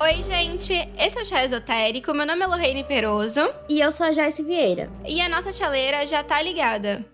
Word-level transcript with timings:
Oi, 0.00 0.22
gente! 0.22 0.72
Esse 0.98 1.18
é 1.18 1.22
o 1.22 1.24
Chá 1.24 1.44
Esotérico. 1.44 2.12
Meu 2.12 2.26
nome 2.26 2.42
é 2.42 2.46
Lorraine 2.46 2.82
Peroso. 2.84 3.40
E 3.68 3.80
eu 3.80 3.92
sou 3.92 4.06
a 4.06 4.12
Joyce 4.12 4.42
Vieira. 4.42 4.90
E 5.06 5.20
a 5.20 5.28
nossa 5.28 5.52
chaleira 5.52 6.06
já 6.06 6.24
tá 6.24 6.42
ligada. 6.42 7.04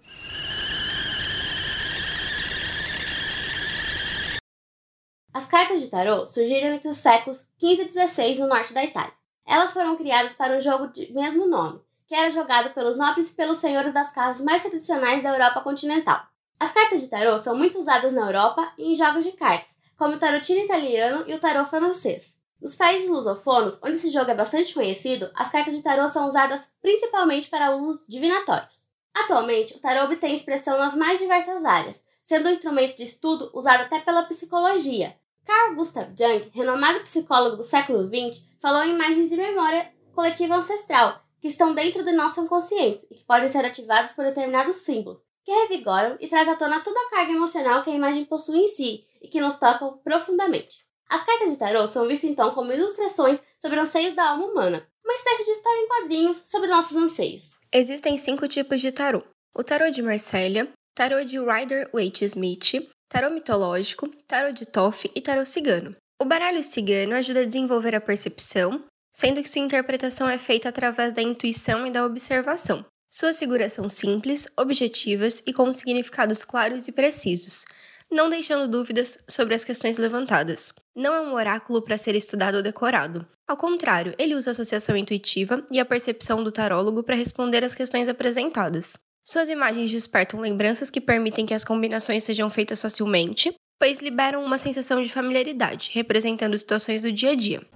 As 5.36 5.46
cartas 5.46 5.82
de 5.82 5.90
tarô 5.90 6.27
surgiram 6.27 6.68
entre 6.68 6.88
os 6.88 6.96
séculos 6.96 7.46
15 7.58 7.82
e 7.82 7.84
16 7.84 8.38
no 8.38 8.48
norte 8.48 8.72
da 8.72 8.82
Itália. 8.82 9.12
Elas 9.46 9.72
foram 9.72 9.95
criadas 9.95 10.34
para 10.34 10.56
um 10.56 10.61
jogo 10.61 10.88
de 10.88 11.12
mesmo 11.12 11.46
nome, 11.46 11.79
que 12.07 12.14
era 12.14 12.30
jogado 12.30 12.73
pelos 12.73 12.96
nobres 12.96 13.30
e 13.30 13.34
pelos 13.34 13.59
senhores 13.59 13.93
das 13.93 14.12
casas 14.12 14.45
mais 14.45 14.62
tradicionais 14.62 15.22
da 15.22 15.30
Europa 15.30 15.61
continental. 15.61 16.22
As 16.59 16.72
cartas 16.72 17.00
de 17.00 17.09
tarô 17.09 17.39
são 17.39 17.57
muito 17.57 17.79
usadas 17.79 18.12
na 18.12 18.26
Europa 18.26 18.72
e 18.79 18.93
em 18.93 18.96
jogos 18.96 19.25
de 19.25 19.32
cartas, 19.32 19.76
como 19.96 20.14
o 20.14 20.18
tarotino 20.18 20.61
italiano 20.61 21.25
e 21.26 21.34
o 21.34 21.40
tarô 21.40 21.64
francês. 21.64 22.34
Nos 22.61 22.75
países 22.75 23.11
lusofonos, 23.11 23.79
onde 23.82 23.96
esse 23.96 24.11
jogo 24.11 24.31
é 24.31 24.34
bastante 24.34 24.72
conhecido, 24.72 25.31
as 25.34 25.50
cartas 25.50 25.75
de 25.75 25.82
tarô 25.82 26.08
são 26.08 26.26
usadas 26.26 26.67
principalmente 26.81 27.48
para 27.48 27.75
usos 27.75 28.04
divinatórios. 28.09 28.86
Atualmente, 29.14 29.75
o 29.75 29.81
tarô 29.81 30.04
obtém 30.04 30.34
expressão 30.34 30.79
nas 30.79 30.95
mais 30.95 31.18
diversas 31.18 31.64
áreas, 31.64 32.03
sendo 32.23 32.48
um 32.48 32.53
instrumento 32.53 32.97
de 32.97 33.05
estudo 33.05 33.50
usado 33.53 33.83
até 33.83 34.00
pela 34.00 34.23
psicologia. 34.25 35.17
Carl 35.45 35.75
Gustav 35.75 36.09
Jung, 36.19 36.50
renomado 36.53 37.00
psicólogo 37.00 37.56
do 37.56 37.62
século 37.62 38.05
XX, 38.05 38.45
falou 38.59 38.83
em 38.83 38.95
imagens 38.95 39.28
de 39.28 39.36
memória 39.36 39.92
coletiva 40.12 40.56
ancestral, 40.56 41.23
que 41.47 41.53
estão 41.53 41.73
dentro 41.73 42.05
do 42.05 42.12
nosso 42.12 42.41
inconsciente 42.41 43.06
e 43.09 43.14
que 43.14 43.25
podem 43.25 43.48
ser 43.48 43.64
ativados 43.64 44.11
por 44.11 44.25
determinados 44.25 44.77
símbolos, 44.77 45.20
que 45.45 45.53
revigoram 45.53 46.17
e 46.19 46.27
traz 46.27 46.48
à 46.48 46.56
tona 46.56 46.81
toda 46.81 46.98
a 46.98 47.11
carga 47.11 47.33
emocional 47.33 47.84
que 47.84 47.91
a 47.91 47.95
imagem 47.95 48.25
possui 48.25 48.59
em 48.59 48.69
si 48.69 49.05
e 49.23 49.28
que 49.28 49.41
nos 49.41 49.55
tocam 49.55 49.97
profundamente. 49.98 50.85
As 51.09 51.25
cartas 51.25 51.53
de 51.53 51.57
tarô 51.57 51.87
são 51.87 52.09
vistas 52.09 52.31
então 52.31 52.51
como 52.51 52.73
ilustrações 52.73 53.41
sobre 53.61 53.79
anseios 53.79 54.17
da 54.17 54.31
alma 54.31 54.45
humana, 54.45 54.89
uma 55.05 55.15
espécie 55.15 55.45
de 55.45 55.53
história 55.53 55.79
em 55.79 55.87
quadrinhos 55.87 56.37
sobre 56.39 56.69
nossos 56.69 56.97
anseios. 56.97 57.61
Existem 57.73 58.19
cinco 58.19 58.48
tipos 58.48 58.81
de 58.81 58.91
tarô: 58.91 59.23
o 59.55 59.63
tarô 59.63 59.89
de 59.89 60.03
Marselha, 60.03 60.69
tarô 60.97 61.23
de 61.23 61.39
Rider 61.39 61.89
Waite 61.95 62.25
Smith, 62.25 62.91
tarô 63.09 63.31
mitológico, 63.31 64.09
tarô 64.27 64.51
de 64.51 64.67
Toff 64.67 65.09
e 65.15 65.20
tarô 65.20 65.47
cigano. 65.47 65.95
O 66.20 66.25
baralho 66.25 66.61
cigano 66.65 67.15
ajuda 67.15 67.42
a 67.42 67.45
desenvolver 67.45 67.95
a 67.95 68.01
percepção, 68.01 68.83
sendo 69.17 69.42
que 69.42 69.48
sua 69.48 69.62
interpretação 69.62 70.28
é 70.28 70.36
feita 70.36 70.69
através 70.69 71.11
da 71.14 71.22
intuição 71.22 71.86
e 71.86 71.91
da 71.91 72.05
observação. 72.05 72.84
Suas 73.11 73.39
figuras 73.39 73.73
são 73.73 73.89
simples, 73.89 74.47
objetivas 74.58 75.42
e 75.47 75.55
com 75.55 75.73
significados 75.73 76.45
claros 76.45 76.86
e 76.86 76.92
precisos, 76.92 77.64
não 78.12 78.28
deixando 78.28 78.69
dúvidas 78.69 79.19
sobre 79.27 79.55
as 79.55 79.64
questões 79.64 79.97
levantadas. 79.97 80.70
Não 80.95 81.14
é 81.14 81.20
um 81.23 81.33
oráculo 81.33 81.81
para 81.81 81.97
ser 81.97 82.14
estudado 82.14 82.56
ou 82.56 82.62
decorado. 82.62 83.27
Ao 83.48 83.56
contrário, 83.56 84.14
ele 84.19 84.34
usa 84.34 84.50
a 84.50 84.53
associação 84.53 84.95
intuitiva 84.95 85.64
e 85.70 85.80
a 85.80 85.86
percepção 85.86 86.45
do 86.45 86.53
tarólogo 86.53 87.03
para 87.03 87.17
responder 87.17 87.64
às 87.64 87.75
questões 87.75 88.11
apresentadas. 88.11 88.98
Suas 89.25 89.48
imagens 89.48 89.91
despertam 89.91 90.41
lembranças 90.41 90.91
que 90.91 91.01
permitem 91.01 91.47
que 91.47 91.55
as 91.55 91.64
combinações 91.64 92.23
sejam 92.23 92.51
feitas 92.51 92.83
facilmente, 92.83 93.55
pois 93.80 93.97
liberam 93.98 94.45
uma 94.45 94.58
sensação 94.58 95.01
de 95.01 95.11
familiaridade, 95.11 95.91
representando 95.95 96.58
situações 96.58 97.01
do 97.01 97.11
dia 97.11 97.30
a 97.30 97.34
dia. 97.34 97.67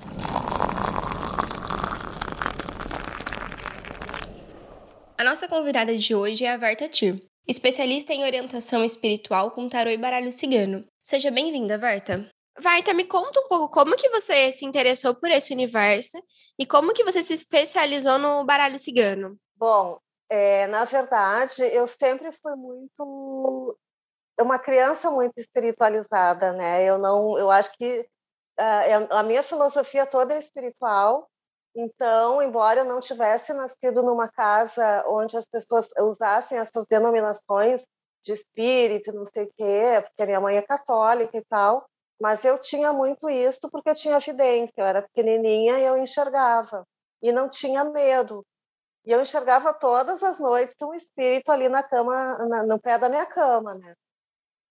A 5.21 5.25
nossa 5.25 5.47
convidada 5.47 5.95
de 5.95 6.15
hoje 6.15 6.47
é 6.47 6.51
a 6.51 6.57
Verta 6.57 6.89
Tir, 6.89 7.23
especialista 7.47 8.11
em 8.11 8.25
orientação 8.25 8.83
espiritual 8.83 9.51
com 9.51 9.69
tarô 9.69 9.91
e 9.91 9.99
baralho 9.99 10.33
cigano. 10.33 10.83
Seja 11.05 11.31
bem-vinda, 11.31 11.77
Verta. 11.77 12.27
Varta, 12.59 12.95
me 12.95 13.05
conta 13.05 13.39
um 13.39 13.47
pouco 13.47 13.69
como 13.69 13.97
que 13.97 14.09
você 14.09 14.51
se 14.51 14.65
interessou 14.65 15.15
por 15.15 15.31
esse 15.31 15.53
universo 15.53 16.17
e 16.59 16.65
como 16.65 16.95
que 16.95 17.05
você 17.05 17.23
se 17.23 17.35
especializou 17.35 18.19
no 18.19 18.47
baralho 18.47 18.79
cigano. 18.79 19.37
Bom, 19.55 19.99
é, 20.31 20.67
na 20.69 20.87
verdade, 20.87 21.65
eu 21.65 21.87
sempre 21.87 22.33
fui 22.41 22.57
muito 22.57 23.79
uma 24.41 24.59
criança 24.59 25.11
muito 25.11 25.37
espiritualizada, 25.37 26.55
né? 26.55 26.83
Eu 26.83 26.97
não, 26.97 27.37
eu 27.37 27.51
acho 27.51 27.71
que 27.77 28.01
uh, 28.59 29.07
a 29.11 29.23
minha 29.23 29.43
filosofia 29.43 30.07
toda 30.07 30.33
é 30.33 30.39
espiritual. 30.39 31.30
Então, 31.75 32.43
embora 32.43 32.81
eu 32.81 32.85
não 32.85 33.01
tivesse 33.01 33.53
nascido 33.53 34.03
numa 34.03 34.29
casa 34.29 35.05
onde 35.07 35.37
as 35.37 35.45
pessoas 35.47 35.89
usassem 35.99 36.59
essas 36.59 36.85
denominações 36.87 37.81
de 38.25 38.33
espírito, 38.33 39.13
não 39.13 39.25
sei 39.27 39.45
o 39.45 39.53
quê, 39.57 40.03
porque 40.03 40.23
a 40.23 40.27
minha 40.27 40.41
mãe 40.41 40.57
é 40.57 40.63
católica 40.63 41.37
e 41.39 41.45
tal, 41.45 41.87
mas 42.21 42.45
eu 42.45 42.59
tinha 42.59 42.93
muito 42.93 43.31
isso 43.31 43.71
porque 43.71 43.91
eu 43.91 43.95
tinha 43.95 44.17
evidência. 44.17 44.75
Eu 44.77 44.85
era 44.87 45.03
pequenininha 45.03 45.79
e 45.79 45.85
eu 45.85 45.97
enxergava 45.97 46.85
e 47.23 47.33
não 47.33 47.49
tinha 47.49 47.85
medo. 47.85 48.45
E 49.07 49.13
eu 49.13 49.21
enxergava 49.23 49.73
todas 49.75 50.23
as 50.23 50.39
noites 50.39 50.77
um 50.83 50.95
espírito 50.95 51.51
ali 51.51 51.69
na 51.69 51.83
cama, 51.83 52.39
na, 52.49 52.65
no 52.65 52.81
pé 52.81 52.99
da 52.99 53.09
minha 53.09 53.27
cama, 53.27 53.75
né? 53.77 53.95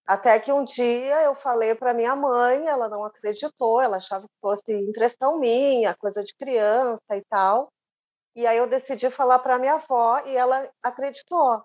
Até 0.09 0.39
que 0.39 0.51
um 0.51 0.65
dia 0.65 1.21
eu 1.21 1.35
falei 1.35 1.75
para 1.75 1.93
minha 1.93 2.15
mãe, 2.15 2.65
ela 2.65 2.89
não 2.89 3.05
acreditou, 3.05 3.79
ela 3.79 3.97
achava 3.97 4.27
que 4.27 4.33
fosse 4.41 4.73
impressão 4.73 5.39
minha, 5.39 5.95
coisa 5.95 6.23
de 6.23 6.33
criança 6.33 7.15
e 7.15 7.23
tal. 7.29 7.71
E 8.35 8.47
aí 8.47 8.57
eu 8.57 8.65
decidi 8.67 9.11
falar 9.11 9.37
para 9.37 9.59
minha 9.59 9.75
avó 9.75 10.19
e 10.25 10.35
ela 10.35 10.67
acreditou. 10.81 11.63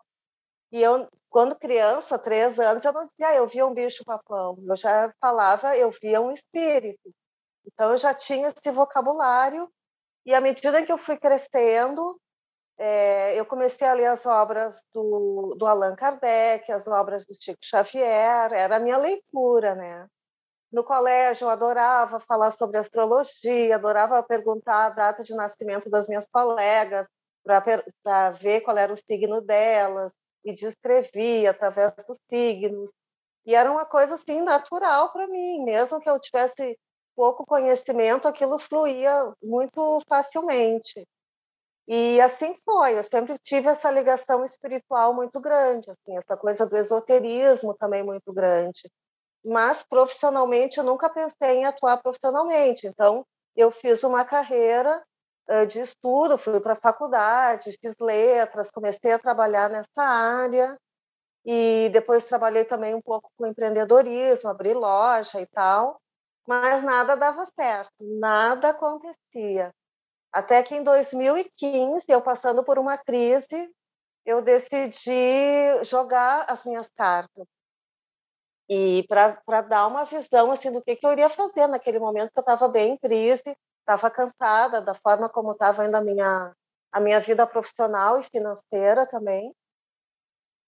E 0.70 0.82
eu, 0.82 1.08
quando 1.30 1.56
criança, 1.56 2.18
três 2.18 2.58
anos, 2.58 2.84
eu 2.84 2.92
não 2.92 3.06
dizia, 3.06 3.28
ah, 3.28 3.34
eu 3.34 3.48
via 3.48 3.66
um 3.66 3.72
bicho-papão. 3.72 4.58
Eu 4.68 4.76
já 4.76 5.10
falava, 5.18 5.74
eu 5.78 5.90
via 6.02 6.20
um 6.20 6.30
espírito. 6.30 7.14
Então, 7.66 7.92
eu 7.92 7.98
já 7.98 8.12
tinha 8.12 8.48
esse 8.48 8.70
vocabulário. 8.70 9.70
E 10.26 10.34
à 10.34 10.40
medida 10.42 10.84
que 10.84 10.92
eu 10.92 10.98
fui 10.98 11.16
crescendo, 11.16 12.20
é, 12.78 13.38
eu 13.38 13.46
comecei 13.46 13.86
a 13.86 13.92
ler 13.92 14.06
as 14.06 14.26
obras 14.26 14.76
do, 14.92 15.54
do 15.56 15.66
Allan 15.66 15.94
Kardec, 15.96 16.70
as 16.72 16.86
obras 16.86 17.24
do 17.26 17.34
Chico 17.40 17.60
Xavier, 17.62 18.52
era 18.52 18.76
a 18.76 18.80
minha 18.80 18.96
leitura, 18.96 19.74
né? 19.74 20.06
No 20.72 20.82
colégio, 20.82 21.44
eu 21.44 21.50
adorava 21.50 22.18
falar 22.20 22.50
sobre 22.50 22.78
astrologia, 22.78 23.76
adorava 23.76 24.22
perguntar 24.24 24.86
a 24.86 24.90
data 24.90 25.22
de 25.22 25.34
nascimento 25.34 25.88
das 25.88 26.08
minhas 26.08 26.26
colegas, 26.32 27.06
para 27.44 28.30
ver 28.30 28.62
qual 28.62 28.76
era 28.76 28.92
o 28.92 28.96
signo 28.96 29.40
delas 29.40 30.12
e 30.44 30.52
descrevia 30.52 31.50
através 31.50 31.92
dos 32.08 32.18
signos. 32.28 32.90
E 33.46 33.54
era 33.54 33.70
uma 33.70 33.84
coisa 33.84 34.14
assim 34.14 34.40
natural 34.40 35.12
para 35.12 35.26
mim, 35.28 35.62
mesmo 35.64 36.00
que 36.00 36.08
eu 36.08 36.18
tivesse 36.18 36.78
pouco 37.14 37.44
conhecimento, 37.46 38.26
aquilo 38.26 38.58
fluía 38.58 39.32
muito 39.42 40.00
facilmente. 40.08 41.06
E 41.88 42.20
assim 42.20 42.56
foi, 42.64 42.98
eu 42.98 43.04
sempre 43.04 43.38
tive 43.44 43.68
essa 43.68 43.90
ligação 43.90 44.42
espiritual 44.44 45.12
muito 45.14 45.38
grande, 45.40 45.90
assim, 45.90 46.16
essa 46.16 46.36
coisa 46.36 46.64
do 46.66 46.76
esoterismo 46.76 47.74
também 47.76 48.02
muito 48.02 48.32
grande. 48.32 48.90
Mas 49.44 49.82
profissionalmente 49.84 50.78
eu 50.78 50.84
nunca 50.84 51.10
pensei 51.10 51.58
em 51.58 51.66
atuar 51.66 51.98
profissionalmente. 52.02 52.86
Então, 52.86 53.24
eu 53.56 53.70
fiz 53.72 54.02
uma 54.04 54.24
carreira 54.24 55.02
de 55.68 55.80
estudo, 55.80 56.38
fui 56.38 56.60
para 56.60 56.74
a 56.74 56.76
faculdade, 56.76 57.76
fiz 57.80 57.94
letras, 58.00 58.70
comecei 58.70 59.12
a 59.12 59.18
trabalhar 59.18 59.70
nessa 59.70 60.02
área 60.02 60.76
e 61.46 61.90
depois 61.92 62.24
trabalhei 62.26 62.64
também 62.64 62.94
um 62.94 63.02
pouco 63.02 63.30
com 63.36 63.46
empreendedorismo, 63.46 64.50
abri 64.50 64.74
loja 64.74 65.40
e 65.40 65.46
tal, 65.48 65.98
mas 66.46 66.82
nada 66.84 67.16
dava 67.16 67.46
certo, 67.58 67.92
nada 68.00 68.70
acontecia. 68.70 69.72
Até 70.34 70.64
que 70.64 70.74
em 70.74 70.82
2015, 70.82 72.06
eu 72.08 72.20
passando 72.20 72.64
por 72.64 72.76
uma 72.76 72.98
crise, 72.98 73.70
eu 74.26 74.42
decidi 74.42 75.84
jogar 75.84 76.44
as 76.48 76.64
minhas 76.64 76.88
cartas. 76.96 77.46
E 78.68 79.04
para 79.06 79.60
dar 79.60 79.86
uma 79.86 80.04
visão 80.04 80.50
assim 80.50 80.72
do 80.72 80.82
que, 80.82 80.96
que 80.96 81.06
eu 81.06 81.12
iria 81.12 81.30
fazer 81.30 81.68
naquele 81.68 82.00
momento 82.00 82.32
que 82.32 82.38
eu 82.40 82.42
estava 82.42 82.66
bem 82.66 82.94
em 82.94 82.98
crise, 82.98 83.56
estava 83.78 84.10
cansada 84.10 84.80
da 84.80 84.94
forma 84.96 85.28
como 85.28 85.52
estava 85.52 85.86
indo 85.86 85.94
a 85.94 86.00
minha, 86.00 86.52
a 86.90 87.00
minha 87.00 87.20
vida 87.20 87.46
profissional 87.46 88.18
e 88.18 88.24
financeira 88.24 89.06
também. 89.06 89.54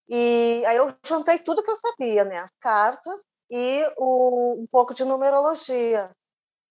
E 0.08 0.62
aí 0.64 0.76
eu 0.76 0.94
juntei 1.04 1.40
tudo 1.40 1.64
que 1.64 1.70
eu 1.72 1.76
sabia, 1.76 2.24
né? 2.24 2.38
As 2.38 2.52
cartas 2.60 3.20
e 3.50 3.82
o, 3.96 4.62
um 4.62 4.66
pouco 4.68 4.94
de 4.94 5.04
numerologia. 5.04 6.14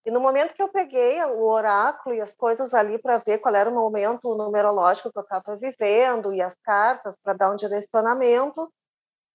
E 0.06 0.10
no 0.10 0.20
momento 0.20 0.54
que 0.54 0.62
eu 0.62 0.68
peguei 0.68 1.20
o 1.24 1.42
oráculo 1.42 2.14
e 2.14 2.20
as 2.20 2.32
coisas 2.36 2.72
ali 2.72 2.96
para 2.96 3.18
ver 3.18 3.38
qual 3.38 3.52
era 3.56 3.68
o 3.68 3.74
momento 3.74 4.36
numerológico 4.36 5.10
que 5.10 5.18
eu 5.18 5.22
estava 5.22 5.56
vivendo 5.56 6.32
e 6.32 6.40
as 6.40 6.54
cartas 6.62 7.16
para 7.24 7.32
dar 7.32 7.50
um 7.50 7.56
direcionamento, 7.56 8.72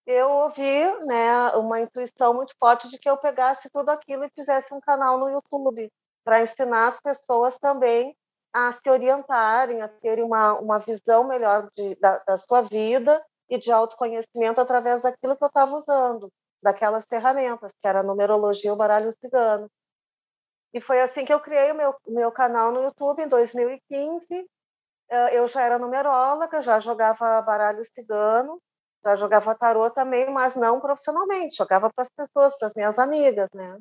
eu 0.06 0.30
ouvi 0.30 1.06
né, 1.06 1.50
uma 1.58 1.82
intuição 1.82 2.34
muito 2.34 2.56
forte 2.58 2.88
de 2.88 2.98
que 2.98 3.10
eu 3.10 3.18
pegasse 3.18 3.70
tudo 3.70 3.90
aquilo 3.90 4.24
e 4.24 4.32
fizesse 4.34 4.74
um 4.74 4.80
canal 4.80 5.18
no 5.18 5.30
YouTube 5.30 5.92
para 6.24 6.42
ensinar 6.42 6.88
as 6.88 7.02
pessoas 7.02 7.58
também 7.58 8.16
a 8.54 8.72
se 8.72 8.90
orientarem, 8.90 9.82
a 9.82 9.90
terem 9.90 10.24
uma, 10.24 10.54
uma 10.58 10.80
visão 10.80 11.26
melhor 11.26 11.70
de, 11.76 11.96
da, 11.96 12.20
da 12.20 12.38
sua 12.38 12.62
vida 12.62 13.22
e 13.50 13.58
de 13.58 13.74
autoconhecimento 13.74 14.62
através 14.62 15.02
daquilo 15.02 15.36
que 15.36 15.44
eu 15.44 15.50
estava 15.50 15.76
usando, 15.76 16.32
daquelas 16.64 17.06
ferramentas, 17.10 17.74
que 17.74 17.88
era 17.88 18.00
a 18.00 18.04
numerologia 18.04 18.70
e 18.70 18.74
o 18.74 18.78
baralho 18.78 19.12
cigano. 19.20 19.70
E 20.74 20.80
foi 20.82 21.02
assim 21.02 21.26
que 21.26 21.34
eu 21.34 21.40
criei 21.40 21.72
o 21.72 21.76
meu, 21.76 21.96
meu 22.08 22.32
canal 22.32 22.72
no 22.72 22.82
YouTube 22.84 23.22
em 23.24 23.28
2015. 23.28 24.48
Eu 25.34 25.48
já 25.48 25.62
era 25.62 25.80
numeróloga, 25.80 26.62
já 26.62 26.80
jogava 26.80 27.42
baralho 27.42 27.84
cigano, 27.94 28.62
já 29.06 29.16
jogava 29.16 29.56
tarô 29.56 29.90
também, 29.92 30.30
mas 30.32 30.56
não 30.56 30.80
profissionalmente, 30.82 31.58
jogava 31.58 31.90
para 31.94 32.04
as 32.04 32.10
pessoas, 32.10 32.58
para 32.58 32.68
as 32.68 32.74
minhas 32.76 33.00
amigas, 33.00 33.50
né? 33.54 33.78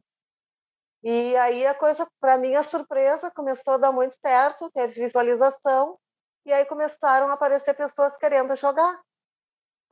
E 1.03 1.37
aí 1.37 1.65
a 1.67 1.75
coisa, 1.75 2.07
para 2.21 2.37
mim, 2.37 2.55
a 2.55 2.63
surpresa 2.63 3.31
começou 3.31 3.75
a 3.75 3.79
dar 3.79 3.93
muito 3.93 4.15
certo, 4.21 4.71
teve 4.73 5.01
visualização, 5.01 5.99
e 6.45 6.53
aí 6.53 6.65
começaram 6.67 7.29
a 7.29 7.35
aparecer 7.35 7.75
pessoas 7.75 8.17
querendo 8.17 8.55
jogar. 8.57 9.01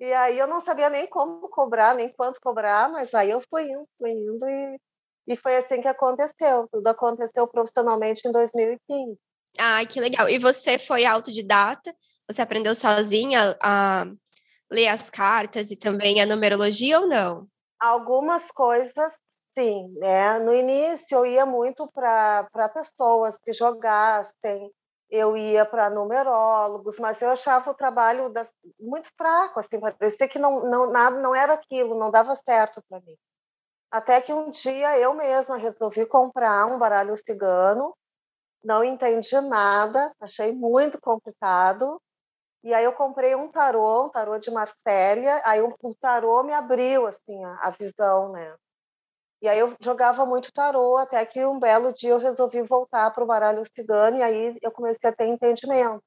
E 0.00 0.12
aí 0.12 0.38
eu 0.38 0.46
não 0.46 0.60
sabia 0.60 0.90
nem 0.90 1.08
como 1.08 1.48
cobrar, 1.50 1.94
nem 1.94 2.12
quanto 2.12 2.40
cobrar, 2.40 2.88
mas 2.90 3.14
aí 3.14 3.30
eu 3.30 3.42
fui 3.50 3.64
indo, 3.70 3.86
fui 3.98 4.10
indo 4.10 4.48
e, 4.48 4.80
e 5.28 5.36
foi 5.36 5.56
assim 5.56 5.82
que 5.82 5.88
aconteceu. 5.88 6.66
Tudo 6.72 6.86
aconteceu 6.86 7.46
profissionalmente 7.46 8.26
em 8.26 8.32
2015. 8.32 9.18
Ah, 9.58 9.84
que 9.84 10.00
legal. 10.00 10.28
E 10.28 10.38
você 10.38 10.78
foi 10.78 11.04
autodidata? 11.04 11.94
Você 12.26 12.40
aprendeu 12.40 12.74
sozinha 12.74 13.56
a 13.62 14.06
ler 14.70 14.88
as 14.88 15.10
cartas 15.10 15.70
e 15.70 15.76
também 15.76 16.20
a 16.20 16.26
numerologia 16.26 17.00
ou 17.00 17.06
não? 17.06 17.46
Algumas 17.78 18.50
coisas, 18.50 19.12
sim. 19.56 19.92
Né? 19.98 20.38
No 20.38 20.54
início, 20.54 21.18
eu 21.18 21.26
ia 21.26 21.44
muito 21.44 21.86
para 21.92 22.68
pessoas 22.72 23.36
que 23.38 23.52
jogassem, 23.52 24.72
eu 25.10 25.36
ia 25.36 25.64
para 25.64 25.90
numerólogos, 25.90 26.98
mas 26.98 27.20
eu 27.20 27.30
achava 27.30 27.70
o 27.70 27.74
trabalho 27.74 28.30
das, 28.30 28.50
muito 28.78 29.10
fraco, 29.16 29.60
assim, 29.60 29.80
parecia 29.80 30.28
que 30.28 30.38
não, 30.38 30.60
não, 30.68 30.90
nada, 30.90 31.18
não 31.18 31.34
era 31.34 31.54
aquilo, 31.54 31.98
não 31.98 32.10
dava 32.10 32.36
certo 32.36 32.82
para 32.88 33.00
mim. 33.00 33.16
Até 33.90 34.20
que 34.20 34.32
um 34.32 34.50
dia 34.50 34.98
eu 34.98 35.14
mesma 35.14 35.56
resolvi 35.56 36.04
comprar 36.06 36.66
um 36.66 36.78
baralho 36.78 37.16
cigano, 37.16 37.94
não 38.62 38.84
entendi 38.84 39.40
nada, 39.40 40.12
achei 40.20 40.52
muito 40.52 41.00
complicado, 41.00 42.00
e 42.62 42.74
aí 42.74 42.84
eu 42.84 42.92
comprei 42.92 43.34
um 43.34 43.48
tarô, 43.50 44.06
um 44.06 44.10
tarô 44.10 44.38
de 44.38 44.50
Marsella, 44.50 45.40
aí 45.44 45.62
o, 45.62 45.74
o 45.82 45.94
tarô 45.94 46.42
me 46.42 46.52
abriu 46.52 47.06
assim 47.06 47.44
a, 47.44 47.68
a, 47.68 47.70
visão, 47.70 48.32
né? 48.32 48.54
E 49.40 49.48
aí 49.48 49.58
eu 49.58 49.74
jogava 49.80 50.26
muito 50.26 50.52
tarô, 50.52 50.96
até 50.98 51.24
que 51.24 51.44
um 51.46 51.58
belo 51.58 51.92
dia 51.94 52.10
eu 52.10 52.18
resolvi 52.18 52.62
voltar 52.62 53.12
para 53.14 53.24
o 53.24 53.26
baralho 53.26 53.64
cigano 53.74 54.18
e 54.18 54.22
aí 54.22 54.58
eu 54.62 54.72
comecei 54.72 55.08
a 55.08 55.14
ter 55.14 55.26
entendimento. 55.26 56.02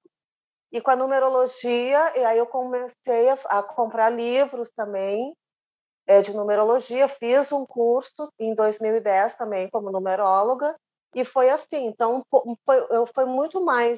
E 0.71 0.81
com 0.81 0.91
a 0.91 0.95
numerologia, 0.95 2.17
e 2.19 2.25
aí 2.25 2.37
eu 2.37 2.47
comecei 2.47 3.29
a, 3.29 3.33
a 3.45 3.63
comprar 3.63 4.09
livros 4.09 4.71
também 4.71 5.33
é, 6.11 6.21
de 6.21 6.33
numerologia, 6.33 7.07
fiz 7.07 7.53
um 7.53 7.65
curso 7.65 8.29
em 8.37 8.53
2010 8.53 9.35
também 9.35 9.69
como 9.69 9.89
numeróloga, 9.89 10.75
e 11.15 11.23
foi 11.23 11.49
assim. 11.49 11.85
Então, 11.87 12.21
foi, 12.65 12.85
eu, 12.89 13.07
foi 13.15 13.23
muito 13.23 13.63
mais 13.63 13.97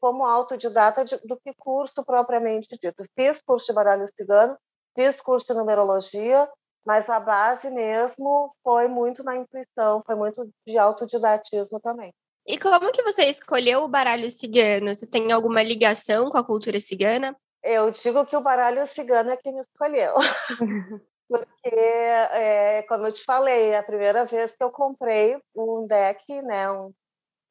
como 0.00 0.24
autodidata 0.24 1.04
de, 1.04 1.18
do 1.18 1.38
que 1.38 1.52
curso 1.58 2.02
propriamente 2.02 2.78
dito. 2.82 3.04
Fiz 3.14 3.42
curso 3.42 3.66
de 3.66 3.74
baralho 3.74 4.06
cigano, 4.18 4.56
fiz 4.96 5.20
curso 5.20 5.46
de 5.48 5.52
numerologia, 5.52 6.48
mas 6.86 7.10
a 7.10 7.20
base 7.20 7.68
mesmo 7.68 8.54
foi 8.64 8.88
muito 8.88 9.22
na 9.22 9.36
intuição, 9.36 10.02
foi 10.06 10.14
muito 10.14 10.48
de 10.66 10.78
autodidatismo 10.78 11.78
também. 11.78 12.10
E 12.46 12.58
como 12.58 12.90
que 12.90 13.02
você 13.02 13.24
escolheu 13.24 13.82
o 13.82 13.88
baralho 13.88 14.30
cigano? 14.30 14.94
Você 14.94 15.06
tem 15.06 15.30
alguma 15.30 15.62
ligação 15.62 16.30
com 16.30 16.38
a 16.38 16.44
cultura 16.44 16.80
cigana? 16.80 17.36
Eu 17.62 17.90
digo 17.90 18.24
que 18.24 18.34
o 18.34 18.40
baralho 18.40 18.86
cigano 18.86 19.30
é 19.30 19.36
quem 19.36 19.52
me 19.52 19.60
escolheu. 19.60 20.14
Porque, 21.30 21.70
é, 21.70 22.82
como 22.88 23.06
eu 23.06 23.12
te 23.12 23.22
falei, 23.24 23.68
é 23.70 23.78
a 23.78 23.84
primeira 23.84 24.24
vez 24.26 24.50
que 24.50 24.64
eu 24.64 24.70
comprei 24.72 25.40
um 25.54 25.86
deck, 25.86 26.42
né, 26.42 26.68
um 26.72 26.92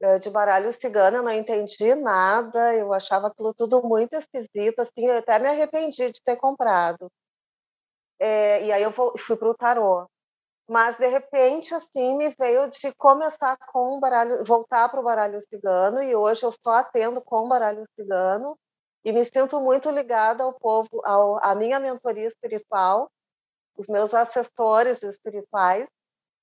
eh, 0.01 0.19
de 0.19 0.29
baralho 0.29 0.73
cigano, 0.73 1.17
eu 1.17 1.23
não 1.23 1.31
entendi 1.33 1.95
nada, 1.95 2.75
eu 2.75 2.93
achava 2.93 3.27
aquilo 3.27 3.53
tudo 3.53 3.81
muito 3.83 4.13
esquisito, 4.15 4.79
assim, 4.81 5.07
eu 5.07 5.17
até 5.19 5.39
me 5.39 5.49
arrependi 5.49 6.11
de 6.11 6.21
ter 6.23 6.37
comprado. 6.37 7.09
É, 8.19 8.65
e 8.65 8.71
aí 8.71 8.83
eu 8.83 8.91
fui 9.17 9.37
para 9.37 9.49
o 9.49 9.55
tarô. 9.55 10.07
Mas, 10.69 10.97
de 10.97 11.07
repente, 11.07 11.73
assim, 11.75 12.17
me 12.17 12.29
veio 12.39 12.69
de 12.71 12.93
começar 12.97 13.57
com 13.73 13.97
o 13.97 13.99
baralho, 14.01 14.43
voltar 14.45 14.89
para 14.89 14.99
o 15.01 15.03
baralho 15.03 15.41
cigano, 15.49 16.03
e 16.03 16.15
hoje 16.15 16.43
eu 16.43 16.53
só 16.63 16.75
atendo 16.77 17.21
com 17.21 17.45
o 17.45 17.49
baralho 17.49 17.85
cigano, 17.95 18.57
e 19.05 19.11
me 19.13 19.25
sinto 19.25 19.59
muito 19.61 19.89
ligada 19.91 20.43
ao 20.43 20.53
povo, 20.53 20.89
ao, 21.05 21.43
à 21.43 21.55
minha 21.55 21.79
mentoria 21.79 22.27
espiritual, 22.27 23.09
os 23.79 23.87
meus 23.87 24.13
assessores 24.13 25.01
espirituais, 25.01 25.87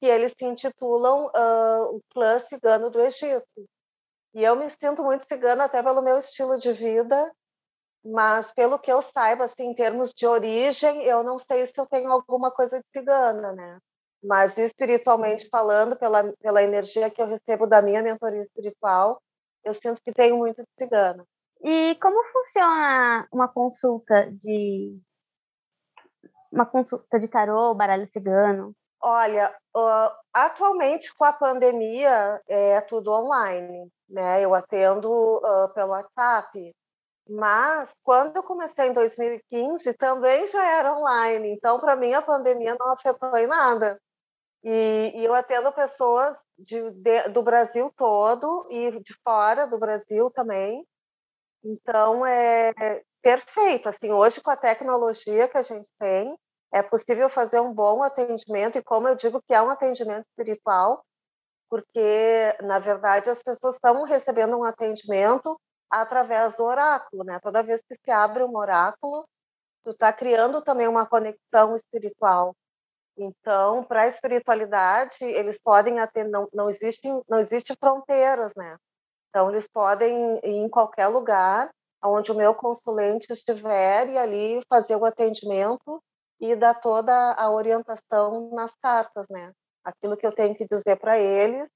que 0.00 0.06
eles 0.06 0.32
se 0.32 0.44
intitulam 0.44 1.26
uh, 1.26 1.96
o 1.96 2.00
clã 2.10 2.40
cigano 2.40 2.90
do 2.90 3.00
Egito. 3.00 3.68
E 4.34 4.42
eu 4.42 4.56
me 4.56 4.68
sinto 4.70 5.02
muito 5.02 5.26
cigana 5.26 5.64
até 5.64 5.82
pelo 5.82 6.02
meu 6.02 6.18
estilo 6.18 6.58
de 6.58 6.72
vida, 6.72 7.30
mas 8.02 8.50
pelo 8.52 8.78
que 8.78 8.90
eu 8.90 9.02
saiba, 9.02 9.44
assim, 9.44 9.64
em 9.64 9.74
termos 9.74 10.14
de 10.14 10.26
origem, 10.26 11.02
eu 11.02 11.22
não 11.22 11.38
sei 11.38 11.66
se 11.66 11.78
eu 11.78 11.86
tenho 11.86 12.10
alguma 12.10 12.50
coisa 12.50 12.78
de 12.78 12.86
cigana, 12.90 13.52
né? 13.52 13.78
Mas 14.22 14.56
espiritualmente 14.56 15.48
falando, 15.50 15.94
pela, 15.96 16.32
pela 16.40 16.62
energia 16.62 17.10
que 17.10 17.20
eu 17.20 17.26
recebo 17.26 17.66
da 17.66 17.82
minha 17.82 18.02
mentoria 18.02 18.40
espiritual, 18.40 19.20
eu 19.62 19.74
sinto 19.74 20.00
que 20.02 20.12
tenho 20.12 20.38
muito 20.38 20.62
de 20.62 20.68
cigana. 20.78 21.24
E 21.62 21.96
como 21.96 22.22
funciona 22.32 23.26
uma 23.30 23.48
consulta 23.48 24.30
de 24.32 24.98
uma 26.52 26.66
consulta 26.66 27.18
de 27.18 27.28
tarô, 27.28 27.74
baralho 27.74 28.06
cigano? 28.06 28.74
Olha, 29.00 29.54
uh, 29.76 30.10
atualmente 30.32 31.14
com 31.14 31.24
a 31.24 31.32
pandemia 31.32 32.40
é 32.48 32.80
tudo 32.80 33.12
online, 33.12 33.90
né? 34.08 34.42
Eu 34.42 34.54
atendo 34.54 35.10
uh, 35.10 35.72
pelo 35.74 35.90
WhatsApp, 35.90 36.74
mas 37.28 37.90
quando 38.02 38.36
eu 38.36 38.42
comecei 38.42 38.88
em 38.88 38.92
2015 38.92 39.92
também 39.94 40.48
já 40.48 40.64
era 40.64 40.96
online, 40.96 41.50
então 41.50 41.78
para 41.78 41.96
mim 41.96 42.14
a 42.14 42.22
pandemia 42.22 42.76
não 42.78 42.92
afetou 42.92 43.36
em 43.36 43.46
nada. 43.46 44.00
E, 44.64 45.12
e 45.14 45.24
eu 45.24 45.34
atendo 45.34 45.70
pessoas 45.72 46.36
de, 46.58 46.90
de, 46.90 47.28
do 47.28 47.42
Brasil 47.42 47.92
todo 47.96 48.66
e 48.70 48.90
de 49.00 49.14
fora 49.22 49.66
do 49.66 49.78
Brasil 49.78 50.30
também. 50.30 50.84
Então 51.64 52.24
é 52.26 53.02
perfeito. 53.26 53.88
Assim, 53.88 54.12
hoje 54.12 54.40
com 54.40 54.50
a 54.50 54.56
tecnologia 54.56 55.48
que 55.48 55.58
a 55.58 55.62
gente 55.62 55.90
tem, 55.98 56.38
é 56.72 56.80
possível 56.80 57.28
fazer 57.28 57.58
um 57.58 57.74
bom 57.74 58.00
atendimento, 58.00 58.78
e 58.78 58.84
como 58.84 59.08
eu 59.08 59.16
digo 59.16 59.42
que 59.42 59.52
é 59.52 59.60
um 59.60 59.68
atendimento 59.68 60.24
espiritual, 60.28 61.04
porque, 61.68 62.56
na 62.62 62.78
verdade, 62.78 63.28
as 63.28 63.42
pessoas 63.42 63.74
estão 63.74 64.04
recebendo 64.04 64.56
um 64.56 64.62
atendimento 64.62 65.60
através 65.90 66.56
do 66.56 66.62
oráculo, 66.62 67.24
né? 67.24 67.40
Toda 67.40 67.64
vez 67.64 67.80
que 67.88 67.96
se 67.96 68.10
abre 68.12 68.44
um 68.44 68.56
oráculo, 68.56 69.26
tu 69.82 69.90
está 69.90 70.12
criando 70.12 70.62
também 70.62 70.86
uma 70.86 71.04
conexão 71.04 71.74
espiritual. 71.74 72.54
Então, 73.18 73.82
para 73.82 74.02
a 74.02 74.06
espiritualidade, 74.06 75.24
eles 75.24 75.58
podem 75.58 75.98
atender, 75.98 76.30
não, 76.30 76.48
não 76.52 76.70
existem, 76.70 77.20
não 77.28 77.40
existe 77.40 77.74
fronteiras, 77.74 78.52
né? 78.54 78.76
Então, 79.30 79.50
eles 79.50 79.66
podem 79.66 80.36
ir 80.44 80.64
em 80.64 80.68
qualquer 80.68 81.08
lugar 81.08 81.70
onde 82.04 82.30
o 82.32 82.34
meu 82.34 82.54
consulente 82.54 83.32
estiver 83.32 84.08
e 84.08 84.18
ali 84.18 84.60
fazer 84.68 84.96
o 84.96 85.04
atendimento 85.04 86.02
e 86.40 86.54
dar 86.54 86.74
toda 86.74 87.32
a 87.32 87.50
orientação 87.50 88.50
nas 88.52 88.74
cartas, 88.76 89.26
né? 89.30 89.52
Aquilo 89.84 90.16
que 90.16 90.26
eu 90.26 90.32
tenho 90.32 90.54
que 90.54 90.66
dizer 90.68 90.96
para 90.96 91.18
eles 91.18 91.68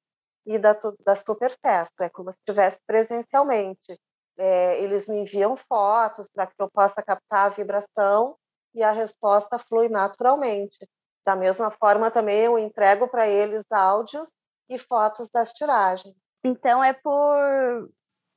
e 0.47 0.59
dá, 0.59 0.77
dá 1.05 1.17
super 1.17 1.53
certo. 1.53 2.03
É 2.03 2.09
como 2.09 2.31
se 2.33 2.39
estivesse 2.39 2.79
presencialmente. 2.87 3.99
É, 4.39 4.83
eles 4.83 5.07
me 5.07 5.19
enviam 5.19 5.57
fotos 5.57 6.29
para 6.33 6.47
que 6.47 6.55
eu 6.59 6.71
possa 6.71 7.03
captar 7.03 7.47
a 7.47 7.55
vibração 7.55 8.37
e 8.75 8.83
a 8.83 8.93
resposta 8.93 9.59
flui 9.59 9.89
naturalmente. 9.89 10.89
Da 11.25 11.37
mesma 11.37 11.71
forma, 11.71 12.11
também 12.11 12.41
eu 12.41 12.59
entrego 12.59 13.09
para 13.09 13.29
eles 13.29 13.65
áudios 13.71 14.29
e 14.69 14.79
fotos 14.79 15.29
das 15.33 15.53
tiragens. 15.53 16.15
Então 16.45 16.83
é 16.83 16.93
por, 16.93 17.91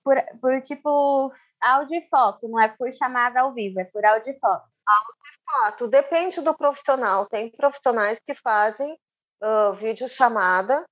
por, 0.04 0.16
por 0.42 0.62
tipo 0.62 1.32
áudio 1.64 1.96
e 1.98 2.08
foto, 2.10 2.48
não 2.48 2.60
é 2.60 2.68
por 2.68 2.92
chamada 2.94 3.42
ao 3.42 3.54
vivo, 3.54 3.80
é 3.80 3.86
por 3.86 4.06
áudio 4.06 4.32
e 4.32 4.40
foto. 4.40 4.64
Áudio 4.86 5.24
fato, 5.54 5.88
depende 5.88 6.42
do 6.42 6.56
profissional. 6.56 7.26
Tem 7.28 7.52
profissionais 7.52 8.20
que 8.26 8.34
fazem 8.34 8.98
uh, 9.42 9.74
vídeo 9.74 10.08
chamada, 10.10 10.84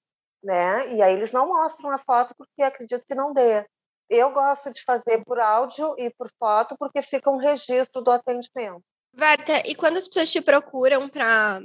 né? 0.44 0.94
E 0.94 1.02
aí 1.02 1.14
eles 1.14 1.32
não 1.32 1.48
mostram 1.48 1.90
a 1.92 2.00
foto 2.00 2.34
porque 2.38 2.62
acredito 2.62 3.04
que 3.08 3.16
não 3.16 3.34
dê. 3.34 3.66
Eu 4.10 4.32
gosto 4.32 4.72
de 4.72 4.84
fazer 4.84 5.24
por 5.24 5.40
áudio 5.40 5.96
e 5.98 6.10
por 6.12 6.30
foto 6.38 6.76
porque 6.78 7.02
fica 7.02 7.32
um 7.32 7.38
registro 7.38 8.02
do 8.02 8.12
atendimento. 8.12 8.84
Verta, 9.14 9.62
e 9.66 9.76
quando 9.76 9.98
as 9.98 10.08
pessoas 10.08 10.32
te 10.32 10.42
procuram 10.42 11.10
para 11.10 11.62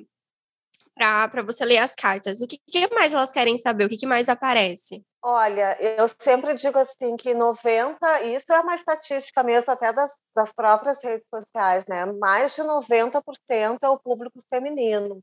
para 0.97 1.43
você 1.43 1.63
ler 1.63 1.77
as 1.77 1.95
cartas, 1.95 2.41
o 2.41 2.47
que, 2.47 2.57
que, 2.57 2.89
mais 2.95 3.13
elas 3.13 3.31
querem 3.31 3.59
saber? 3.59 3.85
O 3.85 3.89
que, 3.89 3.99
que 3.99 4.07
mais 4.07 4.31
aparece? 4.31 5.05
Olha, 5.29 5.77
eu 5.83 6.09
sempre 6.21 6.55
digo 6.55 6.79
assim 6.79 7.17
que 7.17 7.35
90, 7.35 8.23
isso 8.23 8.47
é 8.53 8.61
uma 8.61 8.77
estatística 8.77 9.43
mesmo 9.43 9.73
até 9.73 9.93
das, 9.93 10.15
das 10.33 10.53
próprias 10.53 11.03
redes 11.03 11.29
sociais, 11.29 11.85
né? 11.89 12.07
Mais 12.07 12.55
de 12.55 12.63
90% 12.63 13.79
é 13.83 13.89
o 13.89 13.99
público 13.99 14.41
feminino 14.49 15.21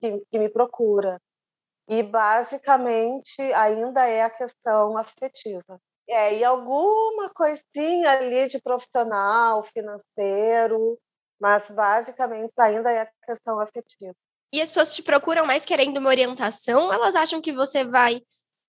que, 0.00 0.20
que 0.28 0.38
me 0.40 0.48
procura. 0.48 1.20
E 1.88 2.02
basicamente 2.02 3.40
ainda 3.54 4.08
é 4.08 4.22
a 4.22 4.30
questão 4.30 4.98
afetiva. 4.98 5.80
É, 6.08 6.34
e 6.34 6.42
alguma 6.42 7.30
coisinha 7.30 8.10
ali 8.10 8.48
de 8.48 8.60
profissional, 8.60 9.62
financeiro, 9.72 10.98
mas 11.40 11.70
basicamente 11.70 12.54
ainda 12.58 12.90
é 12.90 13.02
a 13.02 13.10
questão 13.24 13.60
afetiva. 13.60 14.16
E 14.52 14.60
as 14.60 14.68
pessoas 14.68 14.96
te 14.96 15.02
procuram 15.04 15.46
mais 15.46 15.64
querendo 15.64 15.98
uma 15.98 16.08
orientação, 16.08 16.92
elas 16.92 17.14
acham 17.14 17.40
que 17.40 17.52
você 17.52 17.84
vai 17.84 18.20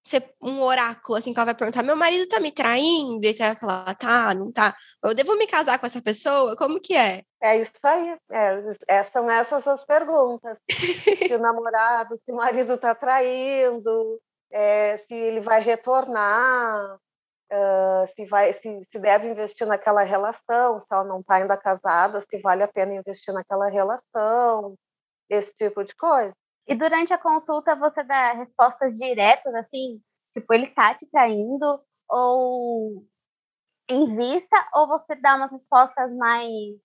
ser 0.03 0.33
um 0.41 0.61
oráculo, 0.61 1.17
assim, 1.17 1.33
que 1.33 1.39
ela 1.39 1.45
vai 1.45 1.55
perguntar: 1.55 1.83
meu 1.83 1.95
marido 1.95 2.27
tá 2.27 2.39
me 2.39 2.51
traindo? 2.51 3.25
E 3.25 3.33
você 3.33 3.43
vai 3.43 3.55
falar: 3.55 3.95
tá, 3.95 4.33
não 4.33 4.51
tá. 4.51 4.75
Eu 5.03 5.13
devo 5.13 5.35
me 5.37 5.47
casar 5.47 5.79
com 5.79 5.85
essa 5.85 6.01
pessoa? 6.01 6.55
Como 6.55 6.79
que 6.79 6.95
é? 6.95 7.23
É 7.41 7.57
isso 7.57 7.71
aí. 7.83 8.17
É, 8.31 8.59
é, 8.87 9.03
são 9.05 9.29
essas 9.29 9.67
as 9.67 9.85
perguntas. 9.85 10.57
se 10.69 11.33
o 11.33 11.39
namorado, 11.39 12.19
se 12.25 12.31
o 12.31 12.35
marido 12.35 12.77
tá 12.77 12.95
traindo, 12.95 14.19
é, 14.51 14.97
se 14.97 15.13
ele 15.13 15.39
vai 15.41 15.61
retornar, 15.61 16.97
uh, 17.51 18.07
se, 18.15 18.25
vai, 18.25 18.53
se, 18.53 18.85
se 18.91 18.99
deve 18.99 19.29
investir 19.29 19.67
naquela 19.67 20.03
relação, 20.03 20.79
se 20.79 20.87
ela 20.91 21.03
não 21.03 21.19
está 21.19 21.35
ainda 21.35 21.57
casada, 21.57 22.21
se 22.21 22.39
vale 22.41 22.63
a 22.63 22.67
pena 22.67 22.95
investir 22.95 23.33
naquela 23.33 23.69
relação, 23.69 24.75
esse 25.29 25.53
tipo 25.55 25.83
de 25.83 25.95
coisa. 25.95 26.33
E 26.69 26.75
durante 26.75 27.11
a 27.11 27.17
consulta 27.17 27.75
você 27.75 28.03
dá 28.03 28.33
respostas 28.33 28.95
diretas, 28.95 29.55
assim, 29.55 29.99
tipo, 30.37 30.53
ele 30.53 30.67
tá 30.67 30.93
te 30.93 31.07
traindo, 31.07 31.81
ou 32.07 33.03
em 33.89 34.15
vista, 34.15 34.55
ou 34.75 34.87
você 34.87 35.15
dá 35.15 35.35
umas 35.35 35.51
respostas 35.51 36.15
mais, 36.15 36.77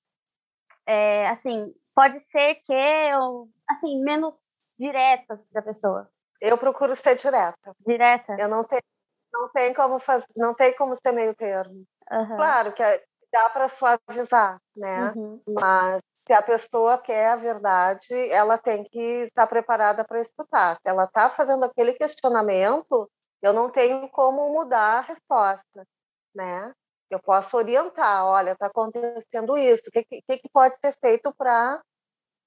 é, 0.87 1.29
assim, 1.29 1.71
pode 1.95 2.19
ser 2.31 2.55
que, 2.65 3.15
ou, 3.21 3.51
assim, 3.69 4.03
menos 4.03 4.35
diretas 4.79 5.39
da 5.53 5.61
pessoa? 5.61 6.11
Eu 6.41 6.57
procuro 6.57 6.97
ser 6.97 7.17
direta. 7.17 7.77
Direta? 7.87 8.37
Eu 8.39 8.49
não 8.49 8.65
tenho, 8.65 8.83
não 9.31 9.51
tem 9.51 9.75
como 9.75 9.99
fazer, 9.99 10.27
não 10.35 10.55
tem 10.55 10.75
como 10.75 10.97
ser 10.97 11.13
meio 11.13 11.35
termo. 11.35 11.85
Uhum. 12.11 12.37
Claro 12.37 12.73
que 12.73 12.83
é, 12.83 13.05
dá 13.31 13.51
para 13.51 13.69
suavizar, 13.69 14.59
né? 14.75 15.13
Uhum. 15.13 15.43
Mas 15.47 16.01
se 16.27 16.33
a 16.33 16.43
pessoa 16.43 16.97
quer 16.99 17.29
a 17.29 17.37
verdade, 17.37 18.15
ela 18.31 18.57
tem 18.57 18.83
que 18.85 18.99
estar 19.27 19.47
preparada 19.47 20.05
para 20.05 20.21
escutar. 20.21 20.77
Se 20.77 20.83
ela 20.89 21.05
está 21.05 21.29
fazendo 21.29 21.65
aquele 21.65 21.93
questionamento, 21.93 23.11
eu 23.43 23.53
não 23.53 23.71
tenho 23.71 24.09
como 24.09 24.49
mudar 24.51 24.99
a 24.99 25.01
resposta, 25.03 25.87
né? 26.35 26.73
Eu 27.11 27.21
posso 27.21 27.57
orientar, 27.57 28.25
olha, 28.25 28.53
está 28.53 28.67
acontecendo 28.67 29.57
isso, 29.59 29.83
o 29.87 29.91
que, 29.91 30.05
que, 30.05 30.39
que, 30.39 30.49
pode 30.51 30.77
ser 30.77 30.97
feito 30.99 31.33
para 31.35 31.81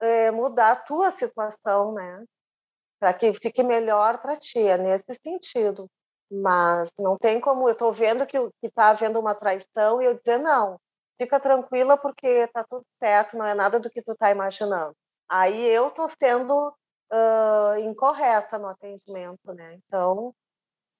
é, 0.02 0.26
eh, 0.26 0.32
mudar 0.32 0.72
a 0.72 0.76
tua 0.76 1.12
situação, 1.12 1.94
né? 1.94 2.26
Para 3.00 3.14
que 3.14 3.32
fique 3.36 3.62
melhor 3.64 4.20
para 4.20 4.38
ti, 4.38 4.60
é 4.60 4.78
nesse 4.78 5.14
sentido. 5.24 5.88
Mas 6.32 6.90
não 7.00 7.18
tem 7.18 7.40
como, 7.40 7.68
eu 7.68 7.74
estou 7.74 7.94
vendo 7.94 8.26
que 8.26 8.38
está 8.64 8.90
havendo 8.90 9.20
uma 9.20 9.36
traição 9.36 10.02
e 10.02 10.06
eu 10.06 10.16
dizer, 10.16 10.40
não, 10.40 10.80
fica 11.18 11.40
tranquila 11.40 11.98
porque 11.98 12.48
tá 12.48 12.64
tudo 12.64 12.86
certo, 13.02 13.38
não 13.38 13.46
é 13.46 13.54
nada 13.54 13.80
do 13.80 13.90
que 13.90 14.02
tu 14.02 14.16
tá 14.16 14.32
imaginando. 14.32 14.96
Aí 15.30 15.68
eu 15.68 15.92
tô 15.92 16.10
sendo 16.22 16.70
uh, 17.12 17.80
incorreta 17.80 18.58
no 18.58 18.68
atendimento, 18.68 19.54
né? 19.54 19.76
Então, 19.76 20.34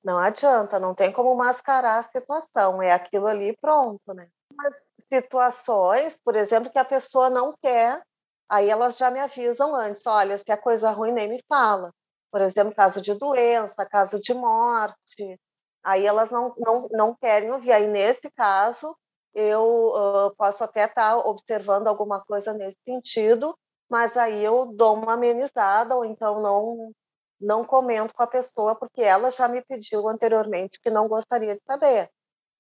não 0.04 0.18
adianta, 0.18 0.80
não 0.80 0.96
tem 0.96 1.12
como 1.12 1.36
mascarar 1.36 2.00
a 2.00 2.04
situação, 2.04 2.82
é 2.82 2.92
aquilo 2.94 3.28
ali 3.28 3.56
pronto, 3.62 4.14
né? 4.14 4.28
Mas 4.56 4.76
situações, 5.12 6.18
por 6.24 6.36
exemplo, 6.36 6.72
que 6.72 6.80
a 6.80 6.86
pessoa 6.86 7.30
não 7.30 7.54
quer, 7.62 8.02
aí 8.50 8.70
elas 8.70 8.98
já 8.98 9.12
me 9.12 9.20
avisam 9.20 9.76
antes, 9.76 10.06
olha, 10.06 10.38
se 10.38 10.52
é 10.52 10.58
coisa 10.58 10.92
ruim, 10.92 11.12
nem 11.12 11.30
me 11.30 11.44
fala. 11.48 11.92
Por 12.32 12.42
exemplo, 12.42 12.76
caso 12.76 13.02
de 13.02 13.14
doença, 13.14 13.86
caso 13.86 14.20
de 14.20 14.34
morte, 14.34 15.40
aí 15.84 16.06
elas 16.06 16.30
não, 16.32 16.54
não, 16.58 16.88
não 16.92 17.16
querem 17.16 17.52
ouvir. 17.52 17.72
Aí, 17.72 17.88
nesse 17.88 18.30
caso, 18.32 18.96
eu 19.34 19.62
uh, 19.62 20.36
posso 20.36 20.64
até 20.64 20.86
estar 20.86 21.12
tá 21.12 21.18
observando 21.18 21.88
alguma 21.88 22.22
coisa 22.22 22.54
nesse 22.54 22.78
sentido, 22.84 23.58
mas 23.90 24.18
aí 24.18 24.44
eu 24.44 24.66
dou 24.74 24.96
uma 24.96 25.14
amenizada 25.14 25.96
ou 25.96 26.06
então 26.06 26.42
não 26.42 26.92
não 27.40 27.64
comento 27.64 28.16
com 28.16 28.24
a 28.24 28.28
pessoa 28.28 28.76
porque 28.76 29.02
ela 29.02 29.30
já 29.30 29.48
me 29.48 29.62
pediu 29.62 30.08
anteriormente 30.08 30.80
que 30.82 30.90
não 30.90 31.08
gostaria 31.08 31.56
de 31.56 31.62
saber. 31.68 32.10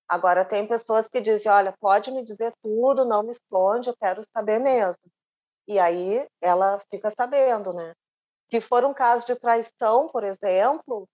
Agora 0.08 0.46
tem 0.46 0.68
pessoas 0.68 1.08
que 1.08 1.20
dizem, 1.20 1.52
olha, 1.52 1.74
pode 1.80 2.12
me 2.12 2.24
dizer 2.24 2.54
tudo, 2.62 3.04
não 3.04 3.24
me 3.24 3.32
esconde, 3.32 3.90
eu 3.90 3.98
quero 3.98 4.24
saber 4.32 4.60
mesmo. 4.60 5.02
E 5.68 5.80
aí 5.80 6.26
ela 6.42 6.80
fica 6.92 7.12
sabendo, 7.12 7.74
né? 7.74 7.94
Se 8.52 8.62
for 8.62 8.86
um 8.86 8.94
caso 8.94 9.26
de 9.26 9.36
traição, 9.36 10.08
por 10.10 10.24
exemplo, 10.24 11.08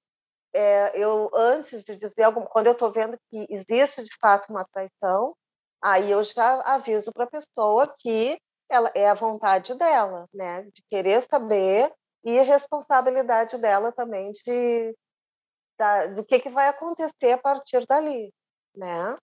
é, 0.53 0.91
eu 0.95 1.31
antes 1.33 1.83
de 1.83 1.95
dizer 1.95 2.23
algum, 2.23 2.45
quando 2.45 2.67
eu 2.67 2.73
estou 2.73 2.91
vendo 2.91 3.17
que 3.29 3.47
existe 3.49 4.03
de 4.03 4.15
fato 4.19 4.49
uma 4.51 4.65
traição, 4.65 5.35
aí 5.83 6.11
eu 6.11 6.23
já 6.23 6.61
aviso 6.61 7.11
para 7.13 7.25
a 7.25 7.29
pessoa 7.29 7.93
que 7.99 8.39
ela 8.69 8.91
é 8.95 9.09
a 9.09 9.13
vontade 9.13 9.75
dela, 9.75 10.27
né, 10.33 10.63
de 10.63 10.81
querer 10.89 11.21
saber 11.23 11.91
e 12.23 12.39
a 12.39 12.43
responsabilidade 12.43 13.57
dela 13.57 13.91
também 13.91 14.31
de 14.31 14.95
da, 15.77 16.07
do 16.07 16.23
que, 16.23 16.39
que 16.39 16.49
vai 16.49 16.67
acontecer 16.67 17.33
a 17.33 17.37
partir 17.37 17.85
dali, 17.87 18.31
né? 18.75 19.17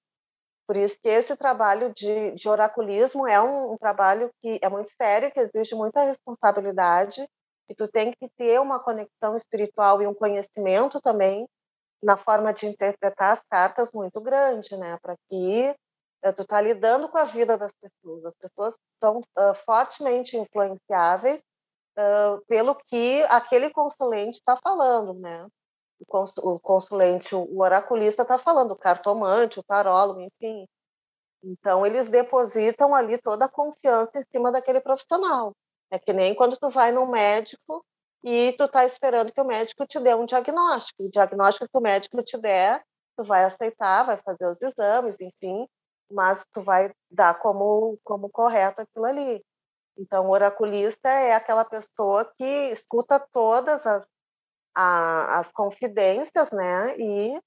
Por 0.67 0.77
isso 0.77 0.99
que 1.03 1.09
esse 1.09 1.35
trabalho 1.37 1.93
de, 1.95 2.33
de 2.33 2.49
oraculismo 2.49 3.27
é 3.27 3.41
um, 3.43 3.73
um, 3.73 3.77
trabalho 3.77 4.31
que 4.41 4.59
é 4.63 4.69
muito 4.69 4.91
sério, 4.93 5.33
que 5.33 5.41
exige 5.41 5.75
muita 5.75 6.05
responsabilidade, 6.05 7.27
e 7.69 7.75
tu 7.75 7.89
tem 7.89 8.13
que 8.13 8.29
ter 8.37 8.61
uma 8.61 8.79
conexão 8.79 9.37
espiritual 9.37 10.03
e 10.03 10.07
um 10.07 10.15
conhecimento 10.15 11.01
também 11.01 11.49
na 12.03 12.17
forma 12.17 12.53
de 12.53 12.67
interpretar 12.67 13.33
as 13.33 13.43
cartas 13.51 13.91
muito 13.93 14.21
grande, 14.21 14.77
né? 14.77 14.99
Para 15.03 15.17
que 15.29 15.75
tu 16.37 16.43
está 16.43 16.61
lidando 16.61 17.09
com 17.09 17.19
a 17.19 17.25
vida 17.25 17.57
das 17.57 17.73
pessoas. 17.73 18.25
As 18.25 18.35
pessoas 18.35 18.75
são 19.03 19.19
uh, 19.19 19.55
fortemente 19.65 20.37
influenciáveis 20.37 21.41
uh, 21.99 22.45
pelo 22.47 22.75
que 22.75 23.23
aquele 23.25 23.71
consulente 23.71 24.39
está 24.39 24.59
falando, 24.63 25.15
né? 25.15 25.47
O, 26.39 26.59
consulente, 26.59 27.35
o 27.35 27.61
oraculista 27.61 28.23
está 28.23 28.39
falando, 28.39 28.71
o 28.71 28.77
cartomante, 28.77 29.61
o 29.61 29.63
tarólogo, 29.63 30.21
enfim. 30.21 30.67
Então, 31.43 31.85
eles 31.85 32.09
depositam 32.09 32.95
ali 32.95 33.19
toda 33.19 33.45
a 33.45 33.51
confiança 33.51 34.19
em 34.19 34.25
cima 34.33 34.51
daquele 34.51 34.81
profissional. 34.81 35.55
É 35.91 35.99
que 35.99 36.13
nem 36.13 36.35
quando 36.35 36.57
tu 36.57 36.71
vai 36.71 36.91
num 36.91 37.07
médico 37.07 37.85
e 38.25 38.53
tu 38.57 38.65
está 38.65 38.85
esperando 38.85 39.33
que 39.33 39.41
o 39.41 39.45
médico 39.45 39.87
te 39.87 40.01
dê 40.01 40.15
um 40.15 40.25
diagnóstico. 40.25 41.05
O 41.05 41.11
diagnóstico 41.11 41.69
que 41.69 41.79
o 41.79 41.83
médico 41.83 42.23
te 42.23 42.39
der, 42.39 42.83
tu 43.17 43.25
vai 43.25 43.45
aceitar, 43.45 44.05
vai 44.05 44.17
fazer 44.19 44.47
os 44.47 44.61
exames, 44.63 45.21
enfim, 45.21 45.67
mas 46.11 46.45
tu 46.53 46.63
vai 46.63 46.93
dar 47.11 47.39
como, 47.39 47.99
como 48.05 48.29
correto 48.31 48.83
aquilo 48.83 49.05
ali. 49.05 49.45
Então, 49.97 50.27
o 50.27 50.31
oraculista 50.31 51.09
é 51.09 51.35
aquela 51.35 51.65
pessoa 51.65 52.25
que 52.37 52.71
escuta 52.71 53.21
todas 53.33 53.87
as, 53.87 54.07
a, 54.75 55.41
as 55.41 55.53
confidências, 55.53 56.51
né? 56.51 56.97
E, 56.99 57.41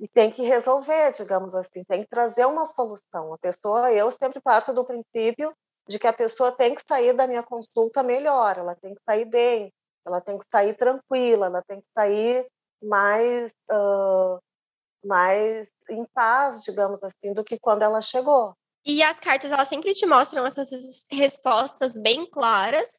e 0.00 0.08
tem 0.08 0.30
que 0.30 0.42
resolver, 0.42 1.12
digamos 1.12 1.54
assim, 1.54 1.84
tem 1.84 2.02
que 2.02 2.08
trazer 2.08 2.46
uma 2.46 2.66
solução. 2.66 3.34
A 3.34 3.38
pessoa, 3.38 3.92
eu 3.92 4.10
sempre 4.12 4.40
parto 4.40 4.72
do 4.72 4.84
princípio 4.84 5.52
de 5.88 5.98
que 5.98 6.06
a 6.06 6.12
pessoa 6.12 6.52
tem 6.52 6.74
que 6.74 6.82
sair 6.86 7.12
da 7.14 7.26
minha 7.26 7.42
consulta 7.42 8.02
melhor, 8.02 8.58
ela 8.58 8.74
tem 8.76 8.94
que 8.94 9.02
sair 9.04 9.24
bem, 9.24 9.72
ela 10.06 10.20
tem 10.20 10.38
que 10.38 10.46
sair 10.50 10.76
tranquila, 10.76 11.46
ela 11.46 11.62
tem 11.62 11.80
que 11.80 11.86
sair 11.94 12.46
mais 12.82 13.50
uh, 13.70 14.38
mais 15.04 15.68
em 15.90 16.04
paz, 16.06 16.62
digamos 16.62 17.02
assim, 17.02 17.32
do 17.32 17.44
que 17.44 17.58
quando 17.58 17.82
ela 17.82 18.02
chegou. 18.02 18.54
E 18.84 19.02
as 19.02 19.20
cartas, 19.20 19.50
elas 19.50 19.68
sempre 19.68 19.92
te 19.92 20.06
mostram 20.06 20.46
essas 20.46 21.06
respostas 21.10 21.92
bem 21.94 22.28
claras, 22.30 22.90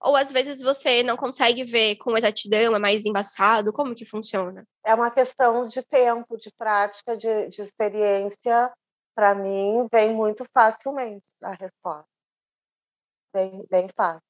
ou 0.00 0.16
às 0.16 0.32
vezes 0.32 0.62
você 0.62 1.02
não 1.02 1.16
consegue 1.16 1.64
ver 1.64 1.96
com 1.96 2.16
exatidão, 2.16 2.74
é 2.74 2.78
mais 2.78 3.04
embaçado? 3.04 3.72
Como 3.72 3.94
que 3.94 4.04
funciona? 4.04 4.66
É 4.84 4.94
uma 4.94 5.10
questão 5.10 5.68
de 5.68 5.82
tempo, 5.82 6.36
de 6.36 6.50
prática, 6.52 7.16
de, 7.16 7.48
de 7.48 7.62
experiência. 7.62 8.72
Para 9.14 9.34
mim, 9.34 9.86
vem 9.92 10.14
muito 10.14 10.44
facilmente 10.54 11.24
a 11.42 11.52
resposta. 11.52 12.08
Bem, 13.32 13.64
bem 13.70 13.88
fácil. 13.94 14.22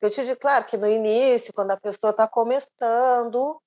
Eu 0.00 0.10
te 0.10 0.24
digo, 0.24 0.38
claro, 0.38 0.66
que 0.66 0.76
no 0.76 0.88
início, 0.88 1.52
quando 1.52 1.70
a 1.70 1.80
pessoa 1.80 2.10
está 2.10 2.28
começando, 2.28 3.60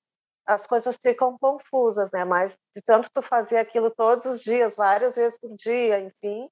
as 0.46 0.66
coisas 0.66 0.96
ficam 0.96 1.38
confusas, 1.38 2.10
né? 2.12 2.24
Mas 2.24 2.56
de 2.74 2.82
tanto 2.82 3.08
tu 3.12 3.22
fazer 3.22 3.58
aquilo 3.58 3.90
todos 3.90 4.26
os 4.26 4.40
dias, 4.40 4.76
várias 4.76 5.14
vezes 5.14 5.38
por 5.38 5.54
dia, 5.56 6.00
enfim, 6.00 6.48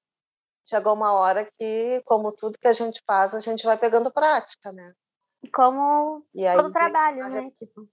chegou 0.65 0.93
uma 0.93 1.13
hora 1.13 1.47
que, 1.57 2.01
como 2.05 2.31
tudo 2.31 2.57
que 2.57 2.67
a 2.67 2.73
gente 2.73 3.01
faz, 3.05 3.33
a 3.33 3.39
gente 3.39 3.65
vai 3.65 3.77
pegando 3.77 4.11
prática, 4.11 4.71
né? 4.71 4.93
Como 5.53 6.25
e 6.33 6.47
aí, 6.47 6.55
todo 6.55 6.71
trabalho, 6.71 7.29
né? 7.29 7.51
Tipo, 7.51 7.87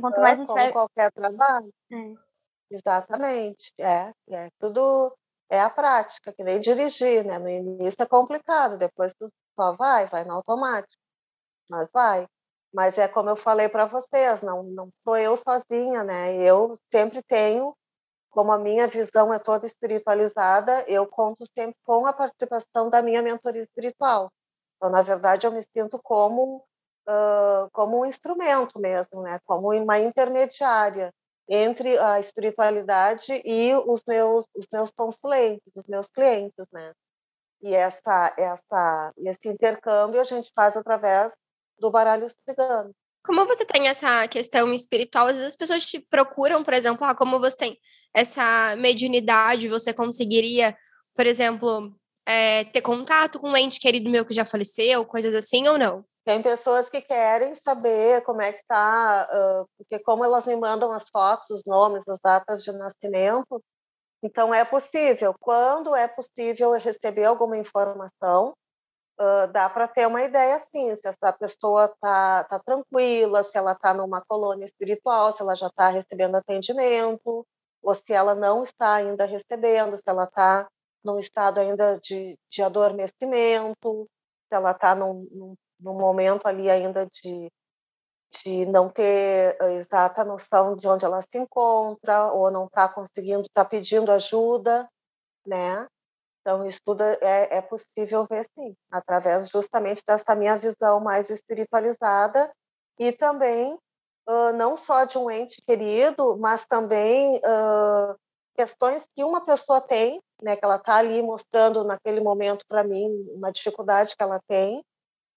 quanto 0.00 0.20
mais 0.20 0.38
a 0.38 0.40
gente 0.40 0.46
como 0.46 0.58
vai... 0.60 0.72
qualquer 0.72 1.12
trabalho. 1.12 1.72
É. 1.90 2.14
Exatamente. 2.70 3.72
É, 3.78 4.12
é 4.30 4.48
tudo 4.60 5.16
é 5.50 5.60
a 5.60 5.70
prática, 5.70 6.32
que 6.32 6.44
nem 6.44 6.60
dirigir, 6.60 7.24
né? 7.24 7.38
No 7.38 7.48
início 7.48 8.02
é 8.02 8.06
complicado, 8.06 8.76
depois 8.76 9.14
tu 9.14 9.32
só 9.58 9.74
vai, 9.76 10.06
vai 10.06 10.24
no 10.24 10.34
automático. 10.34 11.02
Mas 11.70 11.90
vai. 11.90 12.26
Mas 12.72 12.98
é 12.98 13.08
como 13.08 13.30
eu 13.30 13.36
falei 13.36 13.68
para 13.68 13.86
vocês, 13.86 14.42
não, 14.42 14.62
não 14.62 14.90
sou 15.04 15.16
eu 15.16 15.36
sozinha, 15.36 16.04
né? 16.04 16.36
Eu 16.36 16.76
sempre 16.92 17.22
tenho, 17.22 17.74
como 18.30 18.52
a 18.52 18.58
minha 18.58 18.86
visão 18.86 19.32
é 19.32 19.38
toda 19.38 19.66
espiritualizada, 19.66 20.84
eu 20.86 21.06
conto 21.06 21.46
sempre 21.54 21.76
com 21.84 22.06
a 22.06 22.12
participação 22.12 22.90
da 22.90 23.02
minha 23.02 23.22
mentoria 23.22 23.62
espiritual. 23.62 24.30
Então, 24.76 24.90
na 24.90 25.02
verdade, 25.02 25.46
eu 25.46 25.52
me 25.52 25.62
sinto 25.74 25.98
como 26.02 26.64
uh, 27.08 27.70
como 27.72 28.00
um 28.00 28.06
instrumento 28.06 28.78
mesmo, 28.78 29.22
né? 29.22 29.40
Como 29.44 29.72
uma 29.72 29.98
intermediária 29.98 31.12
entre 31.48 31.98
a 31.98 32.20
espiritualidade 32.20 33.32
e 33.44 33.74
os 33.74 34.02
meus 34.06 34.46
os 34.54 34.66
meus 34.70 34.90
consulentes, 34.90 35.72
os 35.74 35.86
meus 35.86 36.06
clientes, 36.08 36.66
né? 36.72 36.92
E 37.62 37.74
essa 37.74 38.34
essa 38.36 39.12
esse 39.18 39.48
intercâmbio 39.48 40.20
a 40.20 40.24
gente 40.24 40.52
faz 40.54 40.76
através 40.76 41.32
do 41.78 41.90
baralho 41.90 42.30
cigano. 42.48 42.92
Como 43.24 43.46
você 43.46 43.64
tem 43.64 43.88
essa 43.88 44.26
questão 44.28 44.72
espiritual, 44.72 45.26
às 45.26 45.36
vezes 45.36 45.50
as 45.50 45.56
pessoas 45.56 45.84
te 45.84 46.00
procuram, 46.00 46.64
por 46.64 46.72
exemplo, 46.72 47.04
ah, 47.04 47.14
como 47.14 47.38
você 47.38 47.56
tem 47.56 47.78
essa 48.14 48.74
mediunidade, 48.76 49.68
você 49.68 49.92
conseguiria, 49.92 50.76
por 51.14 51.26
exemplo, 51.26 51.94
é, 52.26 52.64
ter 52.64 52.80
contato 52.80 53.38
com 53.38 53.50
um 53.50 53.56
ente 53.56 53.80
querido 53.80 54.08
meu 54.08 54.24
que 54.24 54.34
já 54.34 54.44
faleceu, 54.44 55.04
coisas 55.04 55.34
assim 55.34 55.68
ou 55.68 55.78
não? 55.78 56.04
Tem 56.24 56.42
pessoas 56.42 56.90
que 56.90 57.00
querem 57.00 57.54
saber 57.54 58.22
como 58.22 58.42
é 58.42 58.52
que 58.52 58.62
tá, 58.68 59.26
porque 59.78 59.98
como 60.04 60.22
elas 60.22 60.44
me 60.44 60.54
mandam 60.56 60.92
as 60.92 61.08
fotos, 61.08 61.48
os 61.48 61.62
nomes, 61.64 62.06
as 62.06 62.18
datas 62.22 62.62
de 62.62 62.70
nascimento, 62.70 63.62
então 64.22 64.52
é 64.52 64.64
possível. 64.64 65.34
Quando 65.40 65.94
é 65.94 66.06
possível 66.06 66.72
receber 66.72 67.24
alguma 67.24 67.56
informação, 67.56 68.54
uh, 69.20 69.52
dá 69.52 69.68
para 69.68 69.88
ter 69.88 70.06
uma 70.06 70.22
ideia 70.22 70.58
sim, 70.58 70.94
se 70.96 71.06
essa 71.06 71.32
pessoa 71.32 71.86
está 71.86 72.44
tá 72.44 72.58
tranquila, 72.60 73.42
se 73.42 73.56
ela 73.56 73.72
está 73.72 73.92
numa 73.92 74.22
colônia 74.22 74.66
espiritual, 74.66 75.32
se 75.32 75.42
ela 75.42 75.54
já 75.54 75.66
está 75.66 75.88
recebendo 75.88 76.36
atendimento, 76.36 77.46
ou 77.82 77.94
se 77.94 78.12
ela 78.12 78.34
não 78.34 78.64
está 78.64 78.94
ainda 78.94 79.24
recebendo, 79.24 79.96
se 79.96 80.04
ela 80.06 80.24
está 80.24 80.68
num 81.04 81.18
estado 81.18 81.58
ainda 81.60 81.98
de, 82.00 82.36
de 82.50 82.62
adormecimento, 82.62 84.08
se 84.48 84.54
ela 84.54 84.72
está 84.72 84.94
num, 84.94 85.26
num, 85.30 85.54
num, 85.80 85.94
momento 85.94 86.46
ali 86.46 86.70
ainda 86.70 87.06
de, 87.06 87.50
de 88.42 88.66
não 88.66 88.88
ter 88.88 89.56
exata 89.76 90.24
noção 90.24 90.76
de 90.76 90.88
onde 90.88 91.04
ela 91.04 91.22
se 91.22 91.38
encontra, 91.38 92.32
ou 92.32 92.50
não 92.50 92.66
está 92.66 92.88
conseguindo, 92.88 93.42
está 93.42 93.64
pedindo 93.64 94.10
ajuda, 94.10 94.88
né? 95.46 95.86
Então, 96.48 96.64
isso 96.66 96.80
tudo 96.82 97.02
é, 97.02 97.58
é 97.58 97.60
possível 97.60 98.24
ver, 98.24 98.46
sim, 98.54 98.74
através 98.90 99.50
justamente 99.50 100.02
dessa 100.06 100.34
minha 100.34 100.56
visão 100.56 100.98
mais 100.98 101.28
espiritualizada 101.28 102.50
e 102.98 103.12
também 103.12 103.74
uh, 104.26 104.52
não 104.54 104.74
só 104.74 105.04
de 105.04 105.18
um 105.18 105.30
ente 105.30 105.60
querido, 105.66 106.38
mas 106.38 106.64
também 106.66 107.36
uh, 107.36 108.16
questões 108.56 109.06
que 109.14 109.22
uma 109.22 109.44
pessoa 109.44 109.82
tem, 109.82 110.22
né, 110.42 110.56
que 110.56 110.64
ela 110.64 110.76
está 110.76 110.94
ali 110.96 111.20
mostrando 111.20 111.84
naquele 111.84 112.22
momento 112.22 112.64
para 112.66 112.82
mim 112.82 113.10
uma 113.34 113.52
dificuldade 113.52 114.16
que 114.16 114.22
ela 114.22 114.40
tem, 114.48 114.82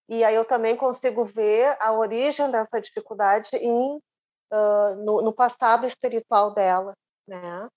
e 0.08 0.24
aí 0.24 0.34
eu 0.34 0.46
também 0.46 0.78
consigo 0.78 1.26
ver 1.26 1.76
a 1.82 1.92
origem 1.92 2.50
dessa 2.50 2.80
dificuldade 2.80 3.50
em, 3.58 3.98
uh, 3.98 4.96
no, 5.04 5.22
no 5.22 5.34
passado 5.34 5.86
espiritual 5.86 6.54
dela, 6.54 6.94
né? 7.28 7.68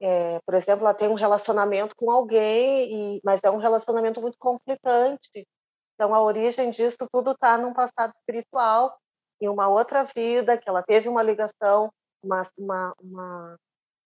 É, 0.00 0.40
por 0.46 0.54
exemplo, 0.54 0.84
ela 0.84 0.94
tem 0.94 1.08
um 1.08 1.14
relacionamento 1.14 1.94
com 1.96 2.10
alguém, 2.10 3.16
e, 3.16 3.20
mas 3.24 3.40
é 3.42 3.50
um 3.50 3.56
relacionamento 3.56 4.20
muito 4.20 4.38
conflitante. 4.38 5.46
Então, 5.94 6.14
a 6.14 6.22
origem 6.22 6.70
disso 6.70 6.96
tudo 7.12 7.32
está 7.32 7.58
num 7.58 7.72
passado 7.72 8.12
espiritual, 8.18 8.96
em 9.40 9.48
uma 9.48 9.68
outra 9.68 10.04
vida, 10.04 10.56
que 10.56 10.68
ela 10.68 10.82
teve 10.82 11.08
uma 11.08 11.22
ligação, 11.22 11.92
uma, 12.22 12.42
uma, 12.56 12.94
uma, 13.00 13.56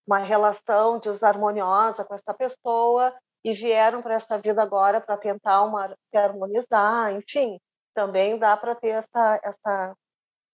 uma 0.07 0.17
relação 0.19 0.99
desarmoniosa 0.99 2.03
com 2.03 2.15
essa 2.15 2.33
pessoa, 2.33 3.13
e 3.43 3.53
vieram 3.53 4.01
para 4.01 4.15
essa 4.15 4.37
vida 4.39 4.61
agora 4.61 5.01
para 5.01 5.17
tentar 5.17 5.63
uma, 5.63 5.89
se 5.89 6.17
harmonizar, 6.17 7.13
enfim. 7.13 7.59
Também 7.93 8.39
dá 8.39 8.55
para 8.57 8.73
ter 8.73 8.89
essa, 8.89 9.39
essa, 9.43 9.95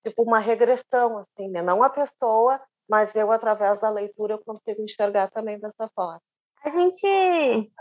tipo, 0.05 0.23
uma 0.23 0.39
regressão, 0.39 1.19
assim, 1.19 1.49
né? 1.49 1.61
Não 1.61 1.83
a 1.83 1.89
pessoa, 1.89 2.59
mas 2.89 3.13
eu, 3.15 3.31
através 3.31 3.79
da 3.79 3.89
leitura, 3.89 4.33
eu 4.33 4.43
consigo 4.43 4.81
enxergar 4.81 5.29
também 5.29 5.59
dessa 5.59 5.87
forma. 5.95 6.21
A 6.63 6.69
gente 6.69 7.71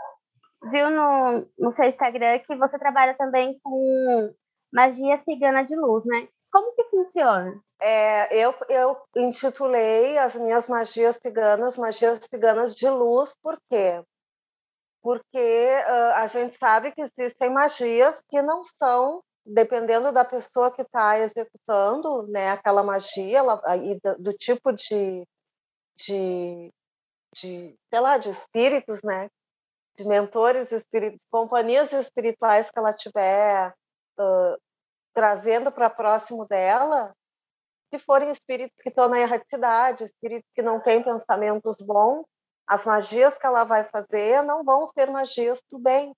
viu 0.71 0.89
no, 0.91 1.47
no 1.57 1.71
seu 1.71 1.85
Instagram 1.85 2.39
que 2.39 2.55
você 2.55 2.77
trabalha 2.77 3.15
também 3.15 3.59
com 3.63 4.33
magia 4.71 5.21
cigana 5.23 5.63
de 5.63 5.75
luz, 5.75 6.05
né? 6.05 6.27
Como 6.51 6.75
que 6.75 6.83
funciona? 6.85 7.59
É, 7.81 8.35
eu, 8.35 8.53
eu 8.69 8.97
intitulei 9.15 10.17
as 10.17 10.35
minhas 10.35 10.67
magias 10.67 11.17
ciganas, 11.17 11.77
magias 11.77 12.19
ciganas 12.29 12.75
de 12.75 12.89
luz, 12.89 13.35
por 13.41 13.59
quê? 13.69 14.03
Porque 15.01 15.37
uh, 15.37 16.15
a 16.15 16.27
gente 16.27 16.57
sabe 16.57 16.91
que 16.91 17.01
existem 17.01 17.49
magias 17.51 18.21
que 18.27 18.41
não 18.41 18.63
são 18.77 19.23
dependendo 19.45 20.11
da 20.11 20.23
pessoa 20.25 20.71
que 20.71 20.81
está 20.81 21.19
executando 21.19 22.27
né, 22.27 22.51
aquela 22.51 22.83
magia 22.83 23.39
ela, 23.39 23.61
e 23.77 23.99
do, 23.99 24.23
do, 24.23 24.33
tipo 24.33 24.71
de, 24.71 25.25
de, 25.97 26.71
de, 27.35 27.75
sei 27.89 27.99
lá, 27.99 28.17
de 28.17 28.29
espíritos, 28.29 29.01
né, 29.03 29.29
de 29.97 30.05
mentores, 30.05 30.69
companhias 31.31 31.91
espirituais 31.91 32.69
que 32.69 32.79
ela 32.79 32.93
tiver 32.93 33.73
uh, 34.19 34.57
trazendo 35.13 35.71
para 35.71 35.89
próximo 35.89 36.45
dela, 36.45 37.13
se 37.89 37.99
forem 37.99 38.29
espíritos 38.29 38.77
que 38.81 38.89
estão 38.89 39.09
na 39.09 39.19
erraticidade, 39.19 40.03
espíritos 40.03 40.49
que 40.53 40.61
não 40.61 40.79
têm 40.79 41.03
pensamentos 41.03 41.75
bons, 41.77 42.25
as 42.67 42.85
magias 42.85 43.35
que 43.37 43.45
ela 43.45 43.63
vai 43.63 43.83
fazer 43.85 44.43
não 44.43 44.63
vão 44.63 44.85
ser 44.85 45.09
magias 45.09 45.59
do 45.71 45.79
bem, 45.79 46.13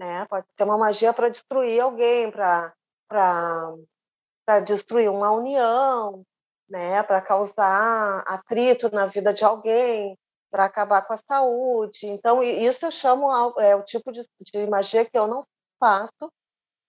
né? 0.00 0.24
Pode 0.26 0.46
ser 0.56 0.64
uma 0.64 0.78
magia 0.78 1.12
para 1.12 1.28
destruir 1.28 1.78
alguém, 1.80 2.30
para 2.30 2.72
para 3.06 4.60
destruir 4.60 5.10
uma 5.10 5.30
união, 5.30 6.24
né? 6.68 7.02
Para 7.02 7.20
causar 7.20 8.20
atrito 8.26 8.90
na 8.94 9.06
vida 9.06 9.34
de 9.34 9.44
alguém, 9.44 10.18
para 10.50 10.64
acabar 10.64 11.02
com 11.02 11.12
a 11.12 11.18
saúde. 11.18 12.06
Então 12.06 12.42
isso 12.42 12.86
eu 12.86 12.90
chamo 12.90 13.30
é 13.58 13.76
o 13.76 13.82
tipo 13.82 14.10
de, 14.10 14.22
de 14.40 14.66
magia 14.66 15.04
que 15.04 15.18
eu 15.18 15.26
não 15.26 15.44
faço, 15.78 16.32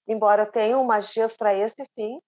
embora 0.07 0.43
eu 0.43 0.51
tenha 0.51 0.81
magias 0.83 1.35
para 1.35 1.53
esse 1.53 1.83
fim. 1.93 2.19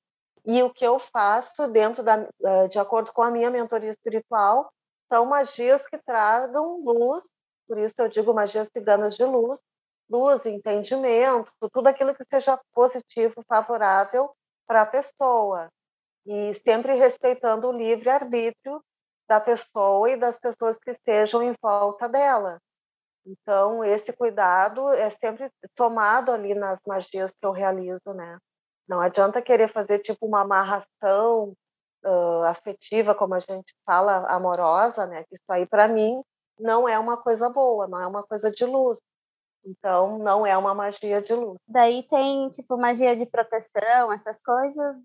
E 0.46 0.62
o 0.62 0.74
que 0.74 0.86
eu 0.86 1.00
faço 1.00 1.68
dentro 1.70 2.04
da, 2.04 2.28
eh, 2.44 2.68
de 2.68 2.78
acordo 2.78 3.14
com 3.14 3.22
a 3.24 3.32
minha 3.32 3.50
mentoria 3.50 3.90
espiritual, 3.90 4.70
são 5.08 5.26
magias 5.26 5.88
que 5.88 5.98
tragam 5.98 6.82
luz, 6.84 7.24
por 7.68 7.78
isso 7.78 7.96
eu 8.00 8.10
digo 8.10 8.34
magias 8.34 8.68
ciganas 8.76 9.16
de 9.16 9.24
luz, 9.24 9.58
luz, 10.14 10.46
entendimento, 10.46 11.52
tudo 11.72 11.88
aquilo 11.88 12.14
que 12.14 12.24
seja 12.32 12.60
positivo, 12.72 13.44
favorável 13.48 14.32
para 14.68 14.84
a 14.84 14.86
pessoa. 14.86 15.70
E 16.26 16.54
sempre 16.54 16.94
respeitando 16.94 17.68
o 17.68 17.72
livre-arbítrio 17.72 18.82
da 19.28 19.40
pessoa 19.40 20.10
e 20.12 20.18
das 20.18 20.38
pessoas 20.40 20.78
que 20.78 20.92
estejam 20.92 21.42
em 21.42 21.54
volta 21.62 22.08
dela. 22.08 22.60
Então, 23.26 23.84
esse 23.84 24.14
cuidado 24.14 24.90
é 24.90 25.10
sempre 25.10 25.50
tomado 25.76 26.32
ali 26.32 26.54
nas 26.54 26.80
magias 26.86 27.32
que 27.32 27.46
eu 27.46 27.52
realizo, 27.52 28.14
né? 28.14 28.38
Não 28.88 29.00
adianta 29.00 29.42
querer 29.42 29.70
fazer 29.70 30.00
tipo 30.00 30.26
uma 30.26 30.42
amarração 30.42 31.54
uh, 32.06 32.44
afetiva, 32.44 33.16
como 33.16 33.34
a 33.34 33.40
gente 33.40 33.74
fala, 33.86 34.28
amorosa, 34.28 35.08
né? 35.08 35.24
Isso 35.32 35.52
aí, 35.52 35.66
para 35.66 35.88
mim, 35.88 36.22
não 36.60 36.88
é 36.88 37.00
uma 37.00 37.18
coisa 37.18 37.50
boa, 37.50 37.88
não 37.88 38.00
é 38.00 38.08
uma 38.08 38.24
coisa 38.24 38.52
de 38.52 38.66
luz. 38.66 39.00
Então, 39.66 40.18
não 40.18 40.46
é 40.46 40.58
uma 40.58 40.74
magia 40.74 41.22
de 41.22 41.34
luz. 41.34 41.58
Daí 41.68 42.04
tem, 42.04 42.50
tipo, 42.50 42.78
magia 42.78 43.16
de 43.16 43.26
proteção, 43.26 44.12
essas 44.12 44.42
coisas, 44.42 44.98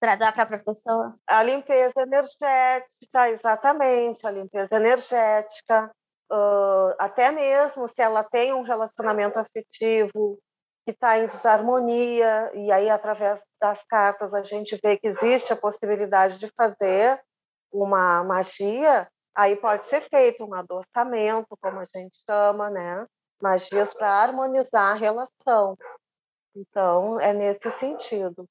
para 0.00 0.16
dar 0.16 0.32
para 0.32 0.56
a 0.56 0.58
pessoa? 0.58 1.14
A 1.26 1.42
limpeza 1.42 2.00
energética, 2.00 3.30
exatamente, 3.30 4.26
a 4.26 4.30
limpeza 4.30 4.76
energética. 4.76 5.90
Uh, 6.30 6.94
até 6.98 7.30
mesmo 7.30 7.88
se 7.88 8.02
ela 8.02 8.22
tem 8.22 8.52
um 8.52 8.62
relacionamento 8.62 9.38
afetivo 9.38 10.38
que 10.84 10.92
está 10.92 11.18
em 11.18 11.26
desarmonia, 11.26 12.50
e 12.54 12.72
aí, 12.72 12.88
através 12.88 13.42
das 13.60 13.82
cartas, 13.84 14.32
a 14.32 14.42
gente 14.42 14.78
vê 14.82 14.96
que 14.96 15.06
existe 15.06 15.52
a 15.52 15.56
possibilidade 15.56 16.38
de 16.38 16.50
fazer 16.56 17.20
uma 17.70 18.24
magia, 18.24 19.06
aí 19.34 19.54
pode 19.56 19.86
ser 19.86 20.08
feito 20.08 20.44
um 20.44 20.54
adoçamento, 20.54 21.56
como 21.60 21.78
a 21.78 21.84
gente 21.84 22.18
chama, 22.24 22.70
né? 22.70 23.06
Magias 23.40 23.94
para 23.94 24.22
harmonizar 24.22 24.92
a 24.92 24.94
relação. 24.94 25.76
Então, 26.54 27.20
é 27.20 27.32
nesse 27.32 27.70
sentido. 27.72 28.46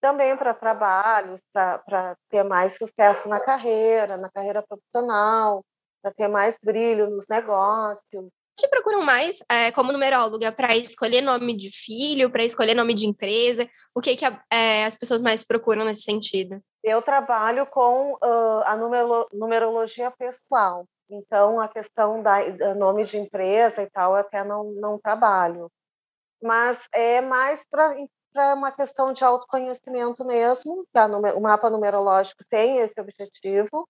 também 0.00 0.36
para 0.36 0.52
trabalhos, 0.52 1.40
para 1.52 2.16
ter 2.28 2.42
mais 2.42 2.76
sucesso 2.76 3.28
na 3.28 3.38
carreira, 3.38 4.16
na 4.16 4.28
carreira 4.28 4.60
profissional, 4.60 5.64
para 6.02 6.12
ter 6.12 6.26
mais 6.26 6.58
brilho 6.60 7.08
nos 7.08 7.24
negócios. 7.28 8.28
Te 8.58 8.68
procuram 8.68 9.02
mais 9.02 9.38
é, 9.48 9.70
como 9.70 9.92
numeróloga 9.92 10.50
para 10.52 10.76
escolher 10.76 11.22
nome 11.22 11.56
de 11.56 11.70
filho, 11.70 12.30
para 12.30 12.44
escolher 12.44 12.74
nome 12.74 12.94
de 12.94 13.06
empresa? 13.06 13.68
O 13.94 14.00
que, 14.00 14.16
que 14.16 14.24
a, 14.24 14.42
é, 14.52 14.84
as 14.84 14.96
pessoas 14.96 15.22
mais 15.22 15.44
procuram 15.44 15.84
nesse 15.84 16.02
sentido? 16.02 16.60
Eu 16.82 17.00
trabalho 17.00 17.64
com 17.66 18.14
uh, 18.14 18.62
a 18.66 18.76
numero, 18.76 19.28
numerologia 19.32 20.10
pessoal. 20.10 20.84
Então, 21.12 21.60
a 21.60 21.68
questão 21.68 22.22
da, 22.22 22.74
nome 22.74 23.04
de 23.04 23.18
empresa 23.18 23.82
e 23.82 23.90
tal, 23.90 24.12
eu 24.12 24.20
até 24.20 24.42
não, 24.42 24.72
não 24.72 24.98
trabalho. 24.98 25.70
Mas 26.42 26.88
é 26.92 27.20
mais 27.20 27.62
para 27.68 28.54
uma 28.54 28.72
questão 28.72 29.12
de 29.12 29.22
autoconhecimento 29.22 30.24
mesmo, 30.24 30.84
que 30.90 30.98
a, 30.98 31.06
o 31.06 31.40
mapa 31.40 31.68
numerológico 31.68 32.42
tem 32.48 32.78
esse 32.78 32.98
objetivo, 32.98 33.86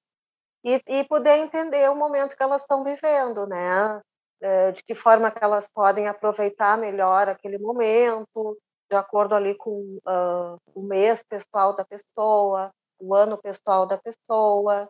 e, 0.65 0.81
e 0.87 1.05
poder 1.05 1.39
entender 1.39 1.89
o 1.91 1.97
momento 1.97 2.37
que 2.37 2.43
elas 2.43 2.63
estão 2.63 2.85
vivendo, 2.85 3.47
né? 3.47 4.01
É, 4.41 4.73
de 4.73 4.83
que 4.83 4.95
forma 4.95 5.31
que 5.31 5.43
elas 5.43 5.69
podem 5.73 6.09
aproveitar 6.09 6.77
melhor 6.77 7.29
aquele 7.29 7.59
momento, 7.59 8.59
de 8.91 8.97
acordo 8.97 9.35
ali 9.35 9.55
com 9.57 9.99
uh, 10.05 10.59
o 10.75 10.83
mês 10.83 11.23
pessoal 11.23 11.75
da 11.75 11.85
pessoa, 11.85 12.73
o 13.01 13.15
ano 13.15 13.39
pessoal 13.39 13.87
da 13.87 13.99
pessoa. 13.99 14.89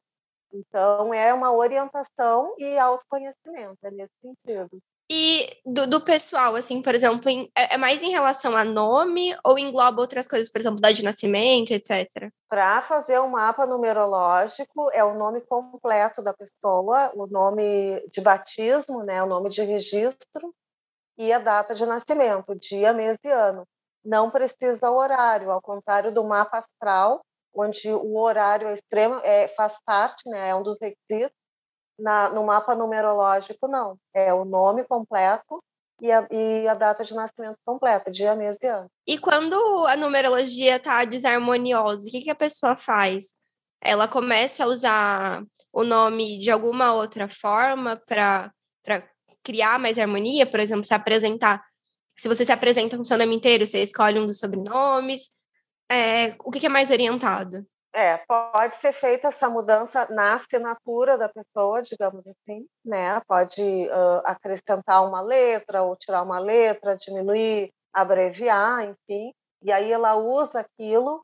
Então, 0.52 1.14
é 1.14 1.32
uma 1.32 1.52
orientação 1.52 2.54
e 2.58 2.78
autoconhecimento, 2.78 3.78
é 3.82 3.90
nesse 3.90 4.12
sentido. 4.20 4.82
E 5.10 5.58
do, 5.66 5.86
do 5.86 6.00
pessoal, 6.00 6.54
assim, 6.56 6.80
por 6.80 6.94
exemplo, 6.94 7.28
em, 7.28 7.50
é, 7.54 7.74
é 7.74 7.76
mais 7.76 8.02
em 8.02 8.10
relação 8.10 8.56
a 8.56 8.64
nome 8.64 9.36
ou 9.44 9.58
engloba 9.58 10.00
outras 10.00 10.26
coisas, 10.26 10.50
por 10.50 10.58
exemplo, 10.58 10.80
data 10.80 10.94
de 10.94 11.04
nascimento, 11.04 11.70
etc? 11.70 12.30
Para 12.48 12.80
fazer 12.82 13.20
um 13.20 13.28
mapa 13.28 13.66
numerológico, 13.66 14.90
é 14.92 15.04
o 15.04 15.14
nome 15.14 15.42
completo 15.42 16.22
da 16.22 16.32
pessoa, 16.32 17.12
o 17.14 17.26
nome 17.26 18.00
de 18.10 18.20
batismo, 18.20 19.02
né, 19.02 19.22
o 19.22 19.26
nome 19.26 19.50
de 19.50 19.62
registro 19.62 20.54
e 21.18 21.32
a 21.32 21.38
data 21.38 21.74
de 21.74 21.84
nascimento, 21.84 22.54
dia, 22.54 22.94
mês 22.94 23.18
e 23.22 23.28
ano. 23.28 23.66
Não 24.04 24.30
precisa 24.30 24.90
o 24.90 24.96
horário, 24.96 25.50
ao 25.50 25.60
contrário 25.60 26.10
do 26.10 26.24
mapa 26.24 26.58
astral, 26.58 27.20
onde 27.54 27.88
o 27.90 28.18
horário 28.18 28.68
é 28.68 28.74
extremo, 28.74 29.14
é, 29.22 29.48
faz 29.48 29.78
parte, 29.84 30.28
né, 30.28 30.50
é 30.50 30.54
um 30.54 30.62
dos 30.62 30.78
requisitos. 30.80 31.36
Na, 31.98 32.30
no 32.30 32.42
mapa 32.44 32.74
numerológico, 32.74 33.68
não. 33.68 33.96
É 34.14 34.32
o 34.32 34.44
nome 34.44 34.82
completo 34.84 35.62
e 36.00 36.10
a, 36.10 36.26
e 36.30 36.66
a, 36.66 36.74
data 36.74 37.04
de 37.04 37.14
nascimento 37.14 37.58
completa, 37.64 38.10
dia, 38.10 38.34
mês 38.34 38.56
e 38.60 38.66
ano. 38.66 38.88
E 39.06 39.18
quando 39.18 39.54
a 39.86 39.96
numerologia 39.96 40.76
está 40.76 41.04
desarmoniosa, 41.04 42.08
o 42.08 42.10
que, 42.10 42.22
que 42.22 42.30
a 42.30 42.34
pessoa 42.34 42.74
faz? 42.74 43.36
Ela 43.80 44.08
começa 44.08 44.64
a 44.64 44.66
usar 44.66 45.44
o 45.72 45.84
nome 45.84 46.40
de 46.40 46.50
alguma 46.50 46.92
outra 46.92 47.28
forma 47.28 48.00
para 48.06 48.50
criar 49.44 49.78
mais 49.78 49.98
harmonia? 49.98 50.46
Por 50.46 50.60
exemplo, 50.60 50.84
se 50.84 50.94
apresentar. 50.94 51.62
Se 52.16 52.26
você 52.26 52.44
se 52.44 52.52
apresenta 52.52 52.96
com 52.96 53.04
seu 53.04 53.18
nome 53.18 53.36
inteiro, 53.36 53.66
você 53.66 53.82
escolhe 53.82 54.18
um 54.18 54.26
dos 54.26 54.38
sobrenomes 54.38 55.28
é, 55.92 56.36
o 56.44 56.50
que, 56.50 56.64
é 56.66 56.68
mais 56.68 56.90
orientado? 56.90 57.66
É, 57.94 58.16
pode 58.16 58.74
ser 58.76 58.92
feita 58.92 59.28
essa 59.28 59.50
mudança 59.50 60.06
na 60.10 60.34
assinatura 60.34 61.18
da 61.18 61.28
pessoa, 61.28 61.82
digamos 61.82 62.26
assim, 62.26 62.66
né? 62.82 63.20
Pode 63.28 63.62
uh, 63.62 64.22
acrescentar 64.24 65.06
uma 65.06 65.20
letra 65.20 65.82
ou 65.82 65.94
tirar 65.96 66.22
uma 66.22 66.38
letra, 66.38 66.96
diminuir, 66.96 67.70
abreviar, 67.92 68.84
enfim. 68.84 69.34
E 69.62 69.70
aí 69.70 69.92
ela 69.92 70.16
usa 70.16 70.60
aquilo 70.60 71.22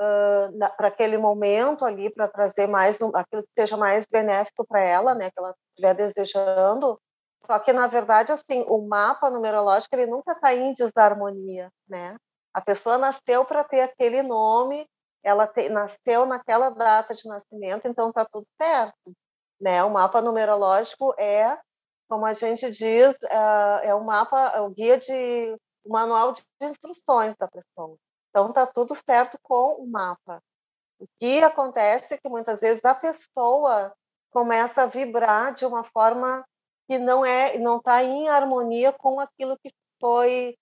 uh, 0.00 0.76
para 0.76 0.86
aquele 0.86 1.18
momento 1.18 1.84
ali, 1.84 2.08
para 2.10 2.28
trazer 2.28 2.68
mais 2.68 3.00
um, 3.00 3.10
aquilo 3.12 3.42
que 3.42 3.60
seja 3.60 3.76
mais 3.76 4.06
benéfico 4.06 4.64
para 4.64 4.84
ela, 4.84 5.14
né? 5.14 5.30
Que 5.30 5.40
ela 5.40 5.52
estiver 5.70 5.94
desejando. 5.94 6.96
Só 7.44 7.58
que 7.58 7.72
na 7.72 7.88
verdade, 7.88 8.30
assim, 8.30 8.64
o 8.68 8.86
mapa 8.86 9.28
numerológico 9.30 9.94
ele 9.96 10.06
nunca 10.06 10.32
está 10.32 10.54
em 10.54 10.74
desarmonia, 10.74 11.70
né? 11.88 12.16
A 12.54 12.60
pessoa 12.60 12.96
nasceu 12.96 13.44
para 13.44 13.64
ter 13.64 13.80
aquele 13.80 14.22
nome, 14.22 14.88
ela 15.24 15.46
te, 15.46 15.68
nasceu 15.68 16.24
naquela 16.24 16.70
data 16.70 17.14
de 17.14 17.26
nascimento, 17.26 17.88
então 17.88 18.10
está 18.10 18.24
tudo 18.24 18.46
certo. 18.56 19.12
Né? 19.60 19.82
O 19.82 19.90
mapa 19.90 20.22
numerológico 20.22 21.12
é, 21.18 21.58
como 22.08 22.24
a 22.24 22.32
gente 22.32 22.70
diz, 22.70 23.16
é, 23.24 23.88
é 23.88 23.94
o 23.94 24.04
mapa, 24.04 24.52
é 24.54 24.60
o 24.60 24.70
guia 24.70 24.98
de, 24.98 25.58
o 25.84 25.92
manual 25.92 26.32
de 26.32 26.44
instruções 26.62 27.34
da 27.36 27.48
pessoa. 27.48 27.96
Então 28.30 28.50
está 28.50 28.66
tudo 28.66 28.94
certo 28.94 29.36
com 29.42 29.74
o 29.74 29.86
mapa. 29.90 30.40
O 30.98 31.06
que 31.18 31.42
acontece 31.42 32.14
é 32.14 32.18
que 32.18 32.28
muitas 32.28 32.60
vezes 32.60 32.84
a 32.84 32.94
pessoa 32.94 33.92
começa 34.30 34.82
a 34.82 34.86
vibrar 34.86 35.54
de 35.54 35.66
uma 35.66 35.82
forma 35.84 36.44
que 36.86 36.98
não 36.98 37.24
é, 37.24 37.58
não 37.58 37.78
está 37.78 38.02
em 38.02 38.28
harmonia 38.28 38.92
com 38.92 39.18
aquilo 39.18 39.58
que 39.58 39.72
foi 40.00 40.56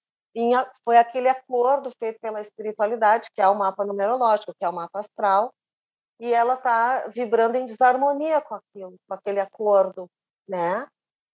foi 0.84 0.96
aquele 0.96 1.28
acordo 1.28 1.90
feito 1.98 2.18
pela 2.20 2.40
espiritualidade, 2.40 3.28
que 3.34 3.40
é 3.40 3.48
o 3.48 3.54
mapa 3.54 3.84
numerológico, 3.84 4.54
que 4.58 4.64
é 4.64 4.68
o 4.68 4.72
mapa 4.72 5.00
astral, 5.00 5.52
e 6.18 6.32
ela 6.32 6.54
está 6.54 7.08
vibrando 7.08 7.56
em 7.56 7.66
desarmonia 7.66 8.40
com 8.40 8.54
aquilo, 8.54 8.96
com 9.08 9.14
aquele 9.14 9.40
acordo, 9.40 10.08
né? 10.48 10.86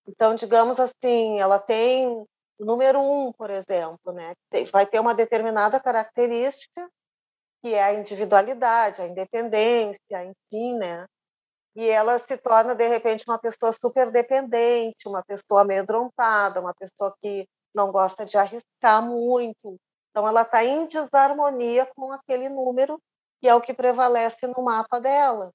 Então, 0.06 0.34
digamos 0.34 0.80
assim, 0.80 1.38
ela 1.38 1.58
tem 1.58 2.08
o 2.58 2.64
número 2.64 3.00
um, 3.00 3.32
por 3.32 3.50
exemplo, 3.50 4.12
né? 4.12 4.34
Vai 4.72 4.86
ter 4.86 4.98
uma 4.98 5.14
determinada 5.14 5.78
característica 5.78 6.88
que 7.60 7.74
é 7.74 7.82
a 7.82 7.94
individualidade, 7.94 9.02
a 9.02 9.06
independência, 9.06 10.24
enfim, 10.24 10.78
né? 10.78 11.06
E 11.76 11.88
ela 11.88 12.18
se 12.18 12.36
torna 12.38 12.74
de 12.74 12.88
repente 12.88 13.24
uma 13.26 13.38
pessoa 13.38 13.72
super 13.72 14.10
dependente, 14.10 15.08
uma 15.08 15.22
pessoa 15.22 15.62
amedrontada, 15.62 16.60
uma 16.60 16.74
pessoa 16.74 17.14
que 17.20 17.46
não 17.74 17.90
gosta 17.92 18.24
de 18.24 18.36
arriscar 18.36 19.02
muito. 19.02 19.76
Então, 20.10 20.26
ela 20.26 20.42
está 20.42 20.64
em 20.64 20.86
desarmonia 20.86 21.86
com 21.94 22.12
aquele 22.12 22.48
número, 22.48 23.00
que 23.40 23.48
é 23.48 23.54
o 23.54 23.60
que 23.60 23.72
prevalece 23.72 24.46
no 24.46 24.62
mapa 24.62 25.00
dela. 25.00 25.52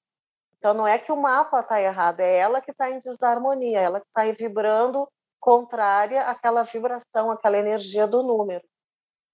Então, 0.56 0.72
não 0.72 0.86
é 0.86 0.98
que 0.98 1.12
o 1.12 1.16
mapa 1.16 1.60
está 1.60 1.80
errado, 1.80 2.20
é 2.20 2.38
ela 2.38 2.60
que 2.60 2.70
está 2.70 2.90
em 2.90 2.98
desarmonia, 2.98 3.80
ela 3.80 4.00
que 4.00 4.06
está 4.06 4.24
vibrando 4.32 5.06
contrária 5.38 6.22
àquela 6.22 6.62
vibração, 6.62 7.30
àquela 7.30 7.58
energia 7.58 8.06
do 8.06 8.22
número. 8.22 8.64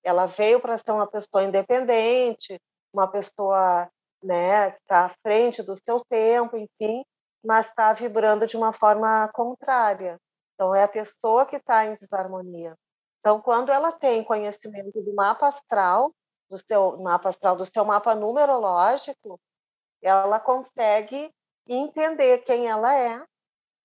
Ela 0.02 0.26
veio 0.26 0.60
para 0.60 0.76
ser 0.76 0.90
uma 0.90 1.06
pessoa 1.06 1.44
independente, 1.44 2.60
uma 2.92 3.06
pessoa 3.06 3.88
né, 4.20 4.72
que 4.72 4.80
está 4.80 5.04
à 5.04 5.08
frente 5.22 5.62
do 5.62 5.76
seu 5.76 6.04
tempo, 6.08 6.56
enfim, 6.56 7.04
mas 7.44 7.68
está 7.68 7.92
vibrando 7.92 8.46
de 8.46 8.56
uma 8.56 8.72
forma 8.72 9.28
contrária. 9.32 10.18
Então, 10.60 10.74
é 10.74 10.82
a 10.82 10.88
pessoa 10.88 11.46
que 11.46 11.56
está 11.56 11.86
em 11.86 11.94
desarmonia. 11.94 12.76
Então, 13.18 13.40
quando 13.40 13.72
ela 13.72 13.90
tem 13.92 14.22
conhecimento 14.22 15.00
do 15.00 15.14
mapa 15.14 15.48
astral, 15.48 16.12
do 16.50 16.58
seu 16.58 16.98
mapa 16.98 17.30
astral, 17.30 17.56
do 17.56 17.64
seu 17.64 17.82
mapa 17.82 18.14
numerológico, 18.14 19.40
ela 20.02 20.38
consegue 20.38 21.32
entender 21.66 22.44
quem 22.44 22.66
ela 22.68 22.94
é 22.94 23.24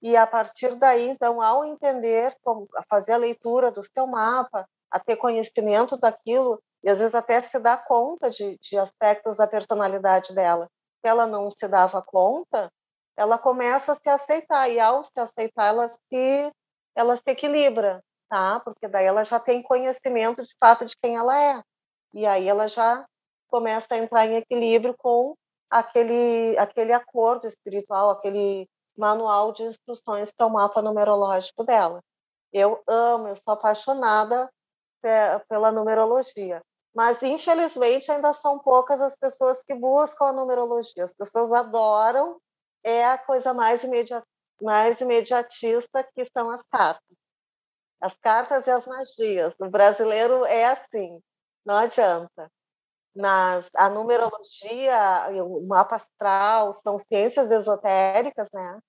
e 0.01 0.17
a 0.17 0.27
partir 0.27 0.75
daí, 0.75 1.07
então, 1.07 1.41
ao 1.41 1.63
entender 1.63 2.35
como 2.43 2.67
fazer 2.89 3.13
a 3.13 3.17
leitura 3.17 3.71
do 3.71 3.81
seu 3.81 4.05
mapa, 4.05 4.67
a 4.91 4.99
ter 4.99 5.15
conhecimento 5.15 5.95
daquilo 5.95 6.61
e 6.83 6.89
às 6.89 6.99
vezes 6.99 7.15
até 7.15 7.41
se 7.41 7.57
dar 7.57 7.85
conta 7.85 8.29
de, 8.29 8.57
de 8.59 8.77
aspectos 8.77 9.37
da 9.37 9.47
personalidade 9.47 10.35
dela 10.35 10.69
que 11.01 11.07
ela 11.07 11.25
não 11.25 11.49
se 11.49 11.69
dava 11.69 12.01
conta, 12.01 12.69
ela 13.15 13.37
começa 13.37 13.93
a 13.93 13.95
se 13.95 14.09
aceitar 14.09 14.69
e 14.69 14.77
ao 14.77 15.05
se 15.05 15.17
aceitar 15.17 15.67
ela 15.67 15.89
se 15.89 16.51
ela 16.95 17.15
se 17.15 17.23
equilibra, 17.27 18.03
tá? 18.29 18.59
Porque 18.61 18.87
daí 18.87 19.05
ela 19.05 19.23
já 19.23 19.39
tem 19.39 19.61
conhecimento 19.61 20.43
de 20.43 20.55
fato 20.59 20.85
de 20.85 20.95
quem 21.01 21.15
ela 21.15 21.41
é. 21.41 21.61
E 22.13 22.25
aí 22.25 22.47
ela 22.47 22.67
já 22.67 23.05
começa 23.47 23.93
a 23.93 23.97
entrar 23.97 24.25
em 24.25 24.37
equilíbrio 24.37 24.95
com 24.97 25.35
aquele 25.69 26.57
aquele 26.57 26.93
acordo 26.93 27.47
espiritual, 27.47 28.09
aquele 28.11 28.67
manual 28.97 29.51
de 29.51 29.63
instruções 29.63 30.31
que 30.31 30.41
é 30.41 30.45
o 30.45 30.49
mapa 30.49 30.81
numerológico 30.81 31.63
dela. 31.63 32.01
Eu 32.53 32.81
amo, 32.87 33.27
eu 33.27 33.35
sou 33.35 33.53
apaixonada 33.53 34.49
pela 35.49 35.71
numerologia. 35.71 36.61
Mas, 36.95 37.21
infelizmente, 37.21 38.09
ainda 38.09 38.31
são 38.33 38.57
poucas 38.57 39.01
as 39.01 39.15
pessoas 39.17 39.61
que 39.61 39.75
buscam 39.75 40.27
a 40.27 40.33
numerologia. 40.33 41.03
As 41.03 41.13
pessoas 41.13 41.51
adoram, 41.51 42.39
é 42.81 43.05
a 43.05 43.17
coisa 43.17 43.53
mais 43.53 43.83
imediata 43.83 44.25
mais 44.61 44.99
imediatista, 45.01 46.03
que 46.13 46.25
são 46.25 46.49
as 46.49 46.61
cartas. 46.63 47.17
As 48.01 48.15
cartas 48.17 48.67
e 48.67 48.71
as 48.71 48.85
magias. 48.87 49.53
O 49.59 49.69
brasileiro 49.69 50.45
é 50.45 50.65
assim, 50.65 51.19
não 51.65 51.77
adianta. 51.77 52.51
Mas 53.15 53.69
a 53.73 53.89
numerologia, 53.89 55.29
o 55.43 55.65
mapa 55.65 55.95
astral, 55.95 56.73
são 56.73 56.99
ciências 56.99 57.49
esotéricas, 57.51 58.49
né? 58.53 58.79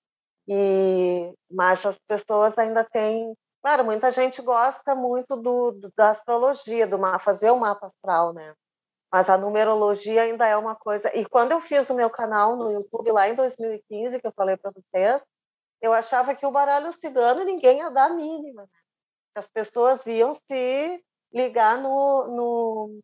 E, 0.47 1.33
mas 1.49 1.85
as 1.85 1.97
pessoas 2.07 2.57
ainda 2.57 2.83
têm. 2.83 3.33
Claro, 3.61 3.85
muita 3.85 4.11
gente 4.11 4.41
gosta 4.41 4.95
muito 4.95 5.35
do, 5.35 5.71
do 5.71 5.91
da 5.95 6.11
astrologia, 6.11 6.87
do 6.87 6.97
fazer 7.19 7.51
o 7.51 7.59
mapa 7.59 7.87
astral, 7.87 8.33
né? 8.33 8.53
Mas 9.11 9.29
a 9.29 9.37
numerologia 9.37 10.23
ainda 10.23 10.45
é 10.45 10.57
uma 10.57 10.75
coisa. 10.75 11.09
E 11.17 11.25
quando 11.25 11.53
eu 11.53 11.61
fiz 11.61 11.89
o 11.89 11.95
meu 11.95 12.09
canal 12.09 12.55
no 12.57 12.71
YouTube 12.71 13.11
lá 13.11 13.29
em 13.29 13.35
2015, 13.35 14.19
que 14.19 14.27
eu 14.27 14.33
falei 14.33 14.57
para 14.57 14.71
vocês, 14.71 15.23
eu 15.81 15.93
achava 15.93 16.35
que 16.35 16.45
o 16.45 16.51
baralho 16.51 16.91
cigano 16.93 17.43
ninguém 17.43 17.79
ia 17.79 17.89
dar 17.89 18.11
a 18.11 18.13
mínima. 18.13 18.63
Né? 18.63 18.69
As 19.35 19.47
pessoas 19.47 20.05
iam 20.05 20.33
se 20.33 21.03
ligar 21.31 21.81
no, 21.81 22.27
no, 22.27 22.99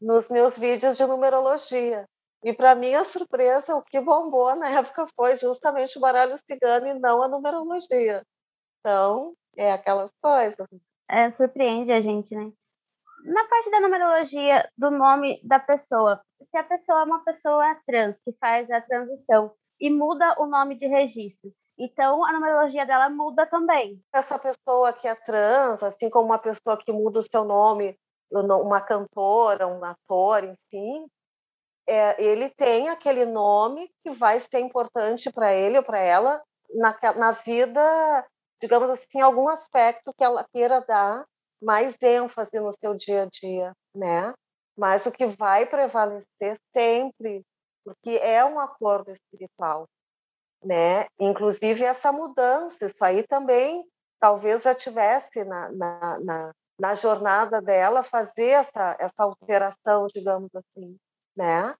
nos 0.00 0.28
meus 0.28 0.58
vídeos 0.58 0.96
de 0.96 1.06
numerologia. 1.06 2.06
E 2.42 2.52
para 2.52 2.74
minha 2.74 3.04
surpresa, 3.04 3.76
o 3.76 3.82
que 3.82 4.00
bombou 4.00 4.54
na 4.56 4.70
época 4.80 5.06
foi 5.14 5.36
justamente 5.36 5.98
o 5.98 6.00
baralho 6.00 6.38
cigano 6.50 6.86
e 6.86 6.98
não 6.98 7.22
a 7.22 7.28
numerologia. 7.28 8.24
Então, 8.80 9.34
é 9.56 9.72
aquelas 9.72 10.10
coisas. 10.20 10.66
É, 11.08 11.30
surpreende 11.30 11.92
a 11.92 12.00
gente, 12.00 12.34
né? 12.34 12.50
Na 13.24 13.46
parte 13.48 13.70
da 13.70 13.80
numerologia 13.80 14.68
do 14.78 14.90
nome 14.90 15.40
da 15.44 15.58
pessoa, 15.58 16.22
se 16.40 16.56
a 16.56 16.64
pessoa 16.64 17.00
é 17.00 17.04
uma 17.04 17.22
pessoa 17.22 17.78
trans, 17.86 18.16
que 18.24 18.32
faz 18.40 18.70
a 18.70 18.80
transição 18.80 19.52
e 19.78 19.90
muda 19.90 20.34
o 20.40 20.46
nome 20.46 20.76
de 20.76 20.86
registro, 20.86 21.52
então 21.82 22.22
a 22.26 22.32
numerologia 22.32 22.84
dela 22.84 23.08
muda 23.08 23.46
também. 23.46 23.98
Essa 24.12 24.38
pessoa 24.38 24.92
que 24.92 25.08
é 25.08 25.14
trans, 25.14 25.82
assim 25.82 26.10
como 26.10 26.26
uma 26.26 26.38
pessoa 26.38 26.76
que 26.76 26.92
muda 26.92 27.20
o 27.20 27.22
seu 27.22 27.42
nome, 27.42 27.98
uma 28.30 28.82
cantora, 28.82 29.66
um 29.66 29.82
ator, 29.82 30.44
enfim, 30.44 31.06
é, 31.86 32.22
ele 32.22 32.50
tem 32.50 32.90
aquele 32.90 33.24
nome 33.24 33.90
que 34.02 34.10
vai 34.10 34.38
ser 34.40 34.60
importante 34.60 35.32
para 35.32 35.54
ele 35.54 35.78
ou 35.78 35.82
para 35.82 35.98
ela 35.98 36.42
na, 36.74 36.96
na 37.14 37.32
vida, 37.32 38.26
digamos 38.60 38.90
assim, 38.90 39.20
algum 39.20 39.48
aspecto 39.48 40.12
que 40.16 40.22
ela 40.22 40.46
queira 40.52 40.84
dar 40.86 41.24
mais 41.62 41.96
ênfase 42.00 42.60
no 42.60 42.72
seu 42.72 42.94
dia 42.94 43.22
a 43.22 43.26
dia, 43.26 43.72
né? 43.94 44.34
Mas 44.76 45.04
o 45.06 45.10
que 45.10 45.26
vai 45.26 45.66
prevalecer 45.66 46.58
sempre, 46.72 47.42
porque 47.84 48.10
é 48.22 48.44
um 48.44 48.60
acordo 48.60 49.10
espiritual, 49.10 49.88
né? 50.64 51.06
Inclusive 51.18 51.84
essa 51.84 52.12
mudança, 52.12 52.86
isso 52.86 53.04
aí 53.04 53.26
também 53.26 53.84
talvez 54.18 54.62
já 54.62 54.74
tivesse 54.74 55.42
na, 55.44 55.70
na, 55.72 56.18
na, 56.20 56.52
na 56.78 56.94
jornada 56.94 57.60
dela 57.60 58.04
fazer 58.04 58.48
essa, 58.48 58.96
essa 58.98 59.22
alteração, 59.22 60.06
digamos 60.12 60.50
assim, 60.54 60.96
né? 61.36 61.74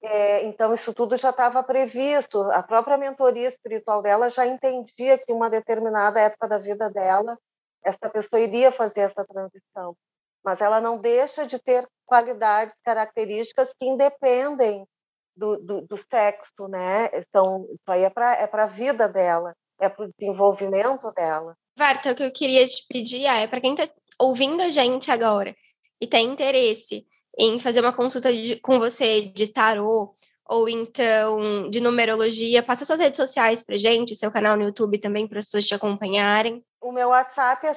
É, 0.00 0.44
então, 0.44 0.72
isso 0.72 0.94
tudo 0.94 1.16
já 1.16 1.30
estava 1.30 1.62
previsto. 1.62 2.40
A 2.52 2.62
própria 2.62 2.96
mentoria 2.96 3.48
espiritual 3.48 4.00
dela 4.00 4.30
já 4.30 4.46
entendia 4.46 5.18
que, 5.18 5.32
em 5.32 5.34
uma 5.34 5.50
determinada 5.50 6.20
época 6.20 6.46
da 6.46 6.58
vida 6.58 6.88
dela, 6.88 7.36
essa 7.84 8.08
pessoa 8.08 8.40
iria 8.40 8.70
fazer 8.70 9.00
essa 9.00 9.24
transição. 9.24 9.96
Mas 10.44 10.60
ela 10.60 10.80
não 10.80 10.98
deixa 10.98 11.46
de 11.46 11.58
ter 11.58 11.86
qualidades, 12.06 12.74
características 12.84 13.72
que 13.78 13.86
independem 13.86 14.86
do, 15.38 15.56
do, 15.58 15.80
do 15.82 15.96
sexo, 15.96 16.66
né? 16.68 17.08
Então, 17.14 17.66
isso 17.70 17.88
aí 17.88 18.02
é 18.02 18.10
para 18.10 18.34
é 18.34 18.50
a 18.52 18.66
vida 18.66 19.08
dela, 19.08 19.54
é 19.80 19.88
para 19.88 20.04
o 20.04 20.10
desenvolvimento 20.18 21.12
dela. 21.12 21.56
Varta, 21.76 22.10
o 22.10 22.14
que 22.14 22.24
eu 22.24 22.32
queria 22.32 22.66
te 22.66 22.84
pedir 22.88 23.24
é, 23.24 23.46
para 23.46 23.60
quem 23.60 23.74
está 23.74 23.88
ouvindo 24.18 24.60
a 24.62 24.70
gente 24.70 25.10
agora 25.10 25.54
e 26.00 26.06
tem 26.06 26.26
interesse 26.26 27.06
em 27.38 27.60
fazer 27.60 27.80
uma 27.80 27.92
consulta 27.92 28.32
de, 28.32 28.56
com 28.56 28.78
você 28.80 29.26
de 29.26 29.52
tarô 29.52 30.16
ou 30.44 30.68
então 30.68 31.70
de 31.70 31.80
numerologia, 31.80 32.62
passa 32.62 32.84
suas 32.84 32.98
redes 32.98 33.18
sociais 33.18 33.62
para 33.62 33.78
gente, 33.78 34.16
seu 34.16 34.32
canal 34.32 34.56
no 34.56 34.64
YouTube 34.64 34.98
também 34.98 35.28
para 35.28 35.38
as 35.38 35.44
pessoas 35.44 35.66
te 35.66 35.74
acompanharem. 35.74 36.64
O 36.80 36.90
meu 36.90 37.10
WhatsApp 37.10 37.64
é 37.66 37.76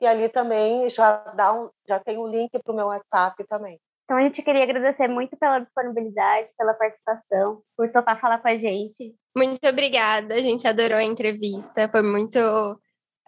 e 0.00 0.06
ali 0.06 0.28
também 0.28 0.88
já, 0.90 1.16
dá 1.16 1.52
um, 1.52 1.70
já 1.86 1.98
tem 1.98 2.18
o 2.18 2.24
um 2.24 2.26
link 2.26 2.50
para 2.50 2.72
o 2.72 2.76
meu 2.76 2.86
WhatsApp 2.86 3.42
também. 3.48 3.80
Então 4.04 4.18
a 4.18 4.22
gente 4.22 4.42
queria 4.42 4.62
agradecer 4.62 5.08
muito 5.08 5.36
pela 5.36 5.60
disponibilidade, 5.60 6.50
pela 6.58 6.74
participação, 6.74 7.62
por 7.76 7.90
topar 7.90 8.20
falar 8.20 8.38
com 8.38 8.48
a 8.48 8.56
gente. 8.56 9.14
Muito 9.34 9.66
obrigada, 9.66 10.34
a 10.34 10.42
gente 10.42 10.68
adorou 10.68 10.98
a 10.98 11.02
entrevista, 11.02 11.88
foi 11.88 12.02
muito 12.02 12.38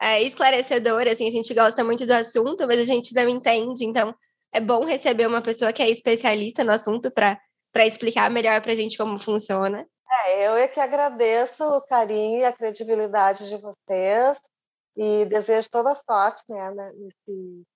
é, 0.01 0.23
esclarecedora, 0.23 1.12
assim, 1.12 1.27
a 1.27 1.31
gente 1.31 1.55
gosta 1.55 1.83
muito 1.83 2.07
do 2.07 2.12
assunto, 2.12 2.67
mas 2.67 2.79
a 2.79 2.85
gente 2.85 3.15
não 3.15 3.29
entende, 3.29 3.87
então 3.87 4.15
é 4.53 4.61
bom 4.61 4.85
receber 4.85 5.27
uma 5.27 5.43
pessoa 5.43 5.73
que 5.73 5.83
é 5.83 5.91
especialista 5.91 6.65
no 6.65 6.73
assunto 6.73 7.11
para 7.11 7.39
explicar 7.87 8.31
melhor 8.31 8.61
para 8.63 8.73
a 8.73 8.77
gente 8.77 8.97
como 8.97 9.19
funciona. 9.19 9.87
É, 10.25 10.47
eu 10.47 10.55
é 10.55 10.69
que 10.69 10.81
agradeço 10.81 11.63
o 11.65 11.83
carinho 11.83 12.41
e 12.41 12.45
a 12.45 12.53
credibilidade 12.53 13.49
de 13.49 13.57
vocês 13.57 14.39
e 14.97 15.25
desejo 15.27 15.69
toda 15.71 15.95
sorte 15.95 16.43
né, 16.49 16.71
nesse 16.95 17.67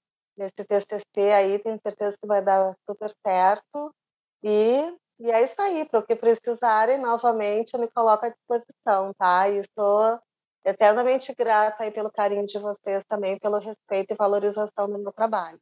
nesse 0.41 0.65
TCC 0.65 1.33
aí, 1.33 1.59
tenho 1.59 1.79
certeza 1.83 2.17
que 2.21 2.27
vai 2.27 2.43
dar 2.43 2.75
super 2.89 3.13
certo. 3.25 3.95
E, 4.43 4.83
e 5.21 5.31
é 5.31 5.43
isso 5.43 5.61
aí, 5.61 5.85
para 5.85 6.01
o 6.01 6.03
que 6.03 6.17
precisarem, 6.17 6.99
novamente, 6.99 7.75
eu 7.75 7.81
me 7.81 7.89
coloco 7.89 8.25
à 8.25 8.31
disposição, 8.31 9.13
tá? 9.19 9.49
E 9.51 9.59
estou 9.59 10.19
eternamente 10.65 11.35
grata 11.35 11.85
aí 11.85 11.91
pelo 11.91 12.11
carinho 12.11 12.47
de 12.47 12.59
vocês 12.59 13.05
também, 13.07 13.39
pelo 13.39 13.59
respeito 13.59 14.13
e 14.13 14.17
valorização 14.17 14.89
do 14.89 14.99
meu 14.99 15.13
trabalho. 15.13 15.59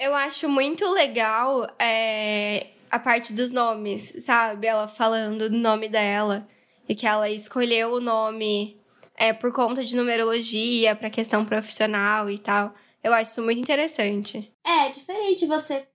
Eu 0.00 0.14
acho 0.14 0.48
muito 0.48 0.88
legal 0.92 1.66
é, 1.76 2.68
a 2.88 3.00
parte 3.00 3.32
dos 3.32 3.50
nomes, 3.50 4.14
sabe? 4.20 4.68
Ela 4.68 4.86
falando 4.86 5.50
do 5.50 5.56
nome 5.56 5.88
dela 5.88 6.46
e 6.88 6.94
que 6.94 7.06
ela 7.06 7.28
escolheu 7.28 7.94
o 7.94 8.00
nome 8.00 8.80
é, 9.16 9.32
por 9.32 9.52
conta 9.52 9.84
de 9.84 9.96
numerologia, 9.96 10.94
para 10.94 11.10
questão 11.10 11.44
profissional 11.44 12.30
e 12.30 12.38
tal. 12.38 12.72
Eu 13.02 13.12
acho 13.12 13.32
isso 13.32 13.42
muito 13.42 13.60
interessante. 13.60 14.52
É, 14.64 14.88
diferente 14.90 15.46
você 15.46 15.88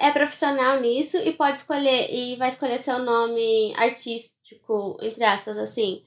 é 0.00 0.10
profissional 0.10 0.80
nisso 0.80 1.18
e 1.18 1.32
pode 1.32 1.58
escolher 1.58 2.08
e 2.10 2.36
vai 2.36 2.48
escolher 2.48 2.78
seu 2.78 2.98
nome 3.00 3.74
artístico, 3.76 4.98
entre 5.02 5.24
aspas, 5.24 5.58
assim. 5.58 6.02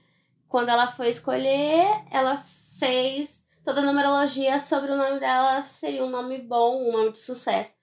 Quando 0.48 0.70
ela 0.70 0.88
foi 0.88 1.10
escolher, 1.10 1.88
ela 2.10 2.38
fez 2.80 3.45
toda 3.66 3.82
numerologia 3.82 4.60
sobre 4.60 4.92
o 4.92 4.96
nome 4.96 5.20
dela 5.20 5.60
seria 5.64 6.06
um 6.06 6.10
nome 6.10 6.38
bom, 6.38 6.88
um 6.88 6.92
nome 6.92 7.12
de 7.12 7.18
sucesso. 7.18 7.74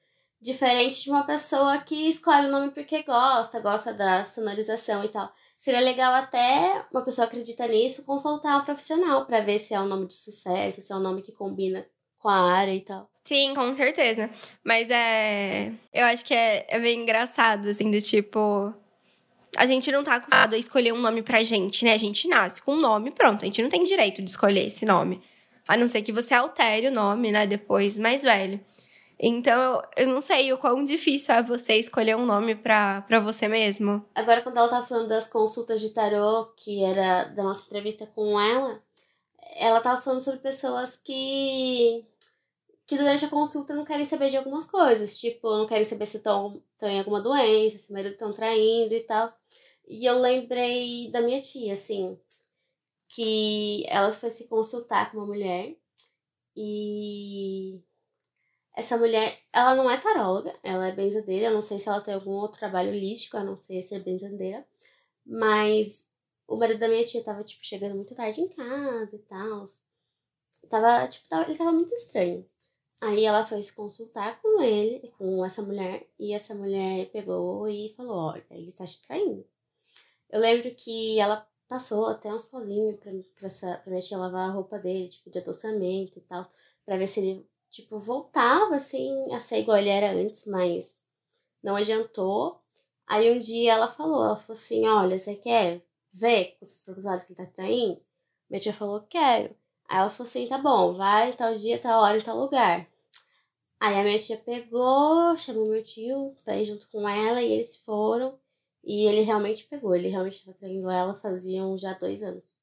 Diferente 0.40 1.03
de 1.03 1.11
uma 1.11 1.25
pessoa 1.25 1.79
que 1.79 2.09
escolhe 2.09 2.47
o 2.47 2.51
nome 2.51 2.71
porque 2.71 3.03
gosta, 3.03 3.61
gosta 3.61 3.92
da 3.92 4.25
sonorização 4.25 5.05
e 5.05 5.09
tal. 5.09 5.31
Seria 5.59 5.81
legal 5.81 6.14
até 6.14 6.85
uma 6.92 7.03
pessoa 7.03 7.27
acredita 7.27 7.66
nisso 7.66 8.05
consultar 8.05 8.59
um 8.59 8.64
profissional 8.64 9.27
para 9.27 9.40
ver 9.40 9.59
se 9.59 9.75
é 9.75 9.81
um 9.81 9.87
nome 9.87 10.07
de 10.07 10.14
sucesso, 10.14 10.81
se 10.81 10.92
é 10.92 10.97
um 10.97 11.01
nome 11.01 11.23
que 11.23 11.33
combina 11.33 11.85
com 12.18 12.29
a 12.29 12.53
área 12.53 12.75
e 12.75 12.81
tal. 12.81 13.11
Sim, 13.25 13.55
com 13.55 13.73
certeza. 13.75 14.31
Mas 14.64 14.88
é. 14.90 15.73
Eu 15.92 16.07
acho 16.07 16.25
que 16.25 16.35
é, 16.35 16.66
é 16.68 16.79
bem 16.81 17.03
engraçado, 17.03 17.68
assim, 17.68 17.90
do 17.90 18.01
tipo. 18.01 18.75
A 19.57 19.66
gente 19.66 19.92
não 19.92 20.03
tá 20.03 20.14
acostumado 20.14 20.55
a 20.55 20.59
escolher 20.59 20.92
um 20.92 21.01
nome 21.01 21.23
pra 21.23 21.42
gente, 21.42 21.85
né? 21.85 21.92
A 21.92 21.99
gente 21.99 22.27
nasce 22.27 22.61
com 22.62 22.75
um 22.75 22.81
nome, 22.81 23.11
pronto. 23.11 23.42
A 23.42 23.47
gente 23.47 23.62
não 23.62 23.68
tem 23.68 23.85
direito 23.85 24.23
de 24.23 24.31
escolher 24.31 24.66
esse 24.66 24.85
nome. 24.85 25.23
A 25.66 25.77
não 25.77 25.87
ser 25.88 26.03
que 26.03 26.12
você 26.12 26.35
altere 26.35 26.88
o 26.88 26.92
nome, 26.92 27.31
né? 27.31 27.46
Depois, 27.46 27.96
mais 27.96 28.22
velho. 28.22 28.61
Então, 29.18 29.81
eu 29.96 30.09
não 30.09 30.20
sei 30.20 30.53
o 30.53 30.59
quão 30.59 30.83
difícil 30.83 31.35
é 31.35 31.42
você 31.42 31.75
escolher 31.75 32.16
um 32.16 32.27
nome 32.27 32.57
para 32.57 33.20
você 33.22 33.46
mesmo. 33.46 34.05
Agora, 34.14 34.42
quando 34.42 34.57
ela 34.57 34.68
tava 34.68 34.85
falando 34.85 35.09
das 35.09 35.29
consultas 35.29 35.81
de 35.81 35.90
tarô, 35.90 36.46
que 36.57 36.83
era 36.83 37.25
da 37.25 37.44
nossa 37.44 37.64
entrevista 37.64 38.05
com 38.05 38.40
ela, 38.40 38.83
ela 39.57 39.81
tava 39.81 40.01
falando 40.01 40.20
sobre 40.20 40.40
pessoas 40.40 40.96
que 40.96 42.05
que 42.85 42.98
durante 42.98 43.25
a 43.25 43.29
consulta 43.29 43.75
não 43.75 43.85
querem 43.85 44.05
saber 44.05 44.29
de 44.29 44.37
algumas 44.37 44.68
coisas, 44.68 45.16
tipo, 45.18 45.48
não 45.57 45.66
querem 45.66 45.85
saber 45.85 46.05
se 46.05 46.16
estão 46.16 46.61
em 46.83 46.98
alguma 46.98 47.20
doença, 47.22 47.79
se 47.79 47.90
o 47.90 47.94
marido 47.94 48.12
estão 48.12 48.33
traindo 48.33 48.92
e 48.92 49.01
tal. 49.01 49.33
E 49.88 50.05
eu 50.05 50.18
lembrei 50.18 51.11
da 51.11 51.22
minha 51.22 51.40
tia, 51.40 51.75
assim, 51.75 52.18
que 53.14 53.85
ela 53.88 54.11
foi 54.11 54.31
se 54.31 54.48
consultar 54.48 55.11
com 55.11 55.18
uma 55.18 55.27
mulher 55.27 55.77
e 56.57 57.83
essa 58.75 58.96
mulher, 58.96 59.38
ela 59.53 59.75
não 59.75 59.90
é 59.90 59.98
taróloga, 59.98 60.59
ela 60.62 60.88
é 60.88 60.92
benzadeira. 60.92 61.46
Eu 61.46 61.53
não 61.53 61.61
sei 61.61 61.79
se 61.79 61.88
ela 61.88 62.01
tem 62.01 62.14
algum 62.14 62.33
outro 62.33 62.59
trabalho 62.59 62.90
holístico, 62.90 63.37
a 63.37 63.44
não 63.44 63.57
ser 63.57 63.83
ser 63.83 64.01
benzadeira. 64.03 64.66
Mas 65.27 66.09
o 66.48 66.57
marido 66.57 66.81
da 66.81 66.88
minha 66.88 67.05
tia 67.05 67.22
tava, 67.22 67.44
tipo, 67.44 67.64
chegando 67.64 67.94
muito 67.96 68.14
tarde 68.14 68.40
em 68.40 68.48
casa 68.48 69.14
e 69.14 69.18
tal. 69.20 69.66
Tava, 70.70 71.07
tipo, 71.09 71.29
tava, 71.29 71.44
ele 71.44 71.59
tava 71.59 71.72
muito 71.72 71.92
estranho. 71.94 72.46
Aí 73.01 73.25
ela 73.27 73.44
foi 73.44 73.62
se 73.62 73.75
consultar 73.75 74.40
com 74.40 74.62
ele, 74.62 75.12
com 75.18 75.44
essa 75.44 75.61
mulher, 75.62 76.09
e 76.18 76.33
essa 76.33 76.55
mulher 76.55 77.11
pegou 77.11 77.68
e 77.68 77.92
falou: 77.96 78.16
Olha, 78.33 78.46
ele 78.51 78.72
tá 78.72 78.87
te 78.87 79.03
traindo. 79.03 79.46
Eu 80.31 80.40
lembro 80.40 80.75
que 80.75 81.18
ela 81.20 81.46
passou 81.73 82.07
até 82.07 82.29
uns 82.29 82.45
pozinhos 82.45 83.01
pra, 83.01 83.11
pra, 83.39 83.47
essa, 83.47 83.77
pra 83.79 83.91
minha 83.91 84.03
tia 84.03 84.19
lavar 84.19 84.51
a 84.51 84.53
roupa 84.53 84.79
dele, 84.79 85.09
tipo, 85.09 85.31
de 85.31 85.39
adoçamento 85.39 86.19
e 86.19 86.21
tal 86.21 86.47
para 86.85 86.99
ver 86.99 87.09
se 87.09 87.21
ele, 87.21 87.49
tipo, 87.71 87.99
voltava, 87.99 88.77
assim, 88.77 89.33
a 89.33 89.41
ser 89.41 89.61
igual 89.61 89.79
ele 89.79 89.89
era 89.89 90.13
antes, 90.13 90.47
mas 90.47 90.99
não 91.63 91.77
adiantou. 91.77 92.61
Aí 93.07 93.31
um 93.33 93.39
dia 93.39 93.73
ela 93.73 93.89
falou, 93.89 94.23
ela 94.25 94.37
falou 94.37 94.59
assim, 94.59 94.87
olha, 94.87 95.19
você 95.19 95.35
quer 95.35 95.83
ver 96.13 96.57
com 96.59 96.65
os 96.67 96.81
proprietários 96.81 97.25
que 97.25 97.33
ele 97.33 97.47
tá 97.47 97.53
traindo? 97.55 98.01
Minha 98.51 98.61
tia 98.61 98.73
falou, 98.75 99.01
quero. 99.09 99.57
Aí 99.89 99.99
ela 99.99 100.11
falou 100.11 100.29
assim, 100.29 100.47
tá 100.47 100.59
bom, 100.59 100.95
vai 100.95 101.33
tal 101.33 101.55
dia, 101.55 101.79
tal 101.79 102.03
hora, 102.03 102.23
tal 102.23 102.39
lugar. 102.39 102.87
Aí 103.81 103.99
a 103.99 104.05
minha 104.05 104.19
tia 104.19 104.37
pegou, 104.37 105.37
chamou 105.39 105.69
meu 105.69 105.83
tio, 105.83 106.37
tá 106.45 106.53
aí 106.53 106.65
junto 106.67 106.87
com 106.89 107.09
ela, 107.09 107.41
e 107.43 107.53
eles 107.53 107.77
foram. 107.77 108.39
E 108.85 109.07
ele 109.07 109.21
realmente 109.21 109.64
pegou, 109.64 109.95
ele 109.95 110.09
realmente 110.09 110.38
estava 110.38 110.57
traindo 110.59 110.90
ela 110.90 111.14
faziam 111.14 111.79
já 111.79 111.92
dois 111.95 112.23
anos. 112.23 112.57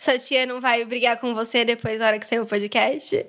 Sua 0.00 0.18
tia 0.18 0.46
não 0.46 0.60
vai 0.60 0.84
brigar 0.84 1.20
com 1.20 1.34
você 1.34 1.64
depois 1.64 1.98
da 1.98 2.06
hora 2.06 2.18
que 2.18 2.26
saiu 2.26 2.44
o 2.44 2.46
podcast? 2.46 3.26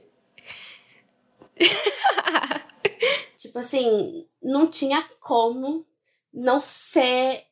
tipo 3.36 3.60
assim, 3.60 4.26
não 4.42 4.68
tinha 4.68 5.04
como 5.20 5.86
não 6.34 6.62
ser 6.62 7.44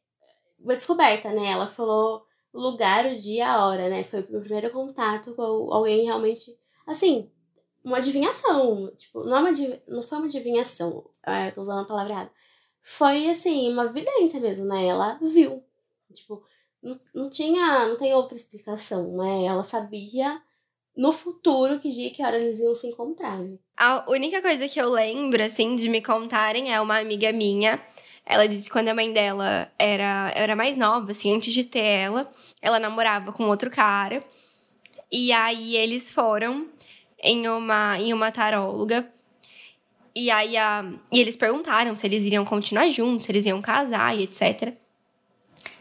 uma 0.60 0.76
descoberta, 0.76 1.32
né? 1.34 1.52
Ela 1.52 1.68
falou 1.68 2.26
o 2.54 2.62
lugar, 2.62 3.06
o 3.06 3.16
dia, 3.16 3.50
a 3.50 3.68
hora, 3.68 3.90
né? 3.90 4.04
Foi 4.04 4.22
o 4.22 4.32
meu 4.32 4.42
primeiro 4.42 4.70
contato 4.70 5.36
com 5.36 5.42
alguém 5.72 6.06
realmente, 6.06 6.58
assim, 6.86 7.32
uma 7.84 7.98
adivinhação. 7.98 8.94
Tipo, 8.96 9.24
não, 9.24 9.38
é 9.38 9.52
uma, 9.52 9.82
não 9.88 10.04
foi 10.04 10.18
uma 10.18 10.28
adivinhação, 10.28 11.10
eu 11.46 11.54
tô 11.54 11.62
usando 11.62 11.82
a 11.82 11.88
palavra 11.88 12.14
errada. 12.14 12.32
Foi, 12.90 13.30
assim, 13.30 13.70
uma 13.70 13.84
evidência 13.84 14.40
mesmo, 14.40 14.64
né? 14.64 14.88
Ela 14.88 15.20
viu. 15.22 15.62
Tipo, 16.14 16.42
não, 16.82 16.98
não 17.14 17.30
tinha, 17.30 17.86
não 17.86 17.98
tem 17.98 18.14
outra 18.14 18.38
explicação, 18.38 19.18
né? 19.18 19.44
Ela 19.44 19.66
sabia 19.66 20.42
no 20.96 21.12
futuro 21.12 21.82
que 21.82 21.90
dia 21.90 22.12
que 22.12 22.24
hora 22.24 22.38
eles 22.38 22.60
iam 22.60 22.74
se 22.74 22.88
encontrar. 22.88 23.40
Né? 23.40 23.58
A 23.76 24.10
única 24.10 24.42
coisa 24.42 24.70
que 24.70 24.80
eu 24.80 24.90
lembro, 24.90 25.44
assim, 25.44 25.76
de 25.76 25.90
me 25.90 26.02
contarem 26.02 26.74
é 26.74 26.80
uma 26.80 26.98
amiga 26.98 27.34
minha. 27.34 27.78
Ela 28.26 28.48
disse 28.48 28.64
que 28.64 28.72
quando 28.72 28.88
a 28.88 28.96
mãe 28.96 29.12
dela 29.12 29.70
era, 29.78 30.32
era 30.34 30.56
mais 30.56 30.78
nova, 30.78 31.12
assim, 31.12 31.36
antes 31.36 31.54
de 31.54 31.66
ter 31.66 31.84
ela, 31.84 32.26
ela 32.62 32.80
namorava 32.80 33.34
com 33.34 33.50
outro 33.50 33.70
cara. 33.70 34.22
E 35.12 35.34
aí 35.34 35.76
eles 35.76 36.10
foram 36.10 36.70
em 37.22 37.50
uma, 37.50 38.00
em 38.00 38.14
uma 38.14 38.32
taróloga. 38.32 39.12
E 40.20 40.32
aí 40.32 40.58
a, 40.58 40.84
e 41.12 41.20
eles 41.20 41.36
perguntaram 41.36 41.96
se 41.96 42.08
eles 42.08 42.24
iriam 42.24 42.44
continuar 42.44 42.90
juntos, 42.90 43.28
se 43.28 43.32
eles 43.32 43.46
iam 43.46 43.62
casar 43.62 44.18
e 44.18 44.24
etc. 44.24 44.74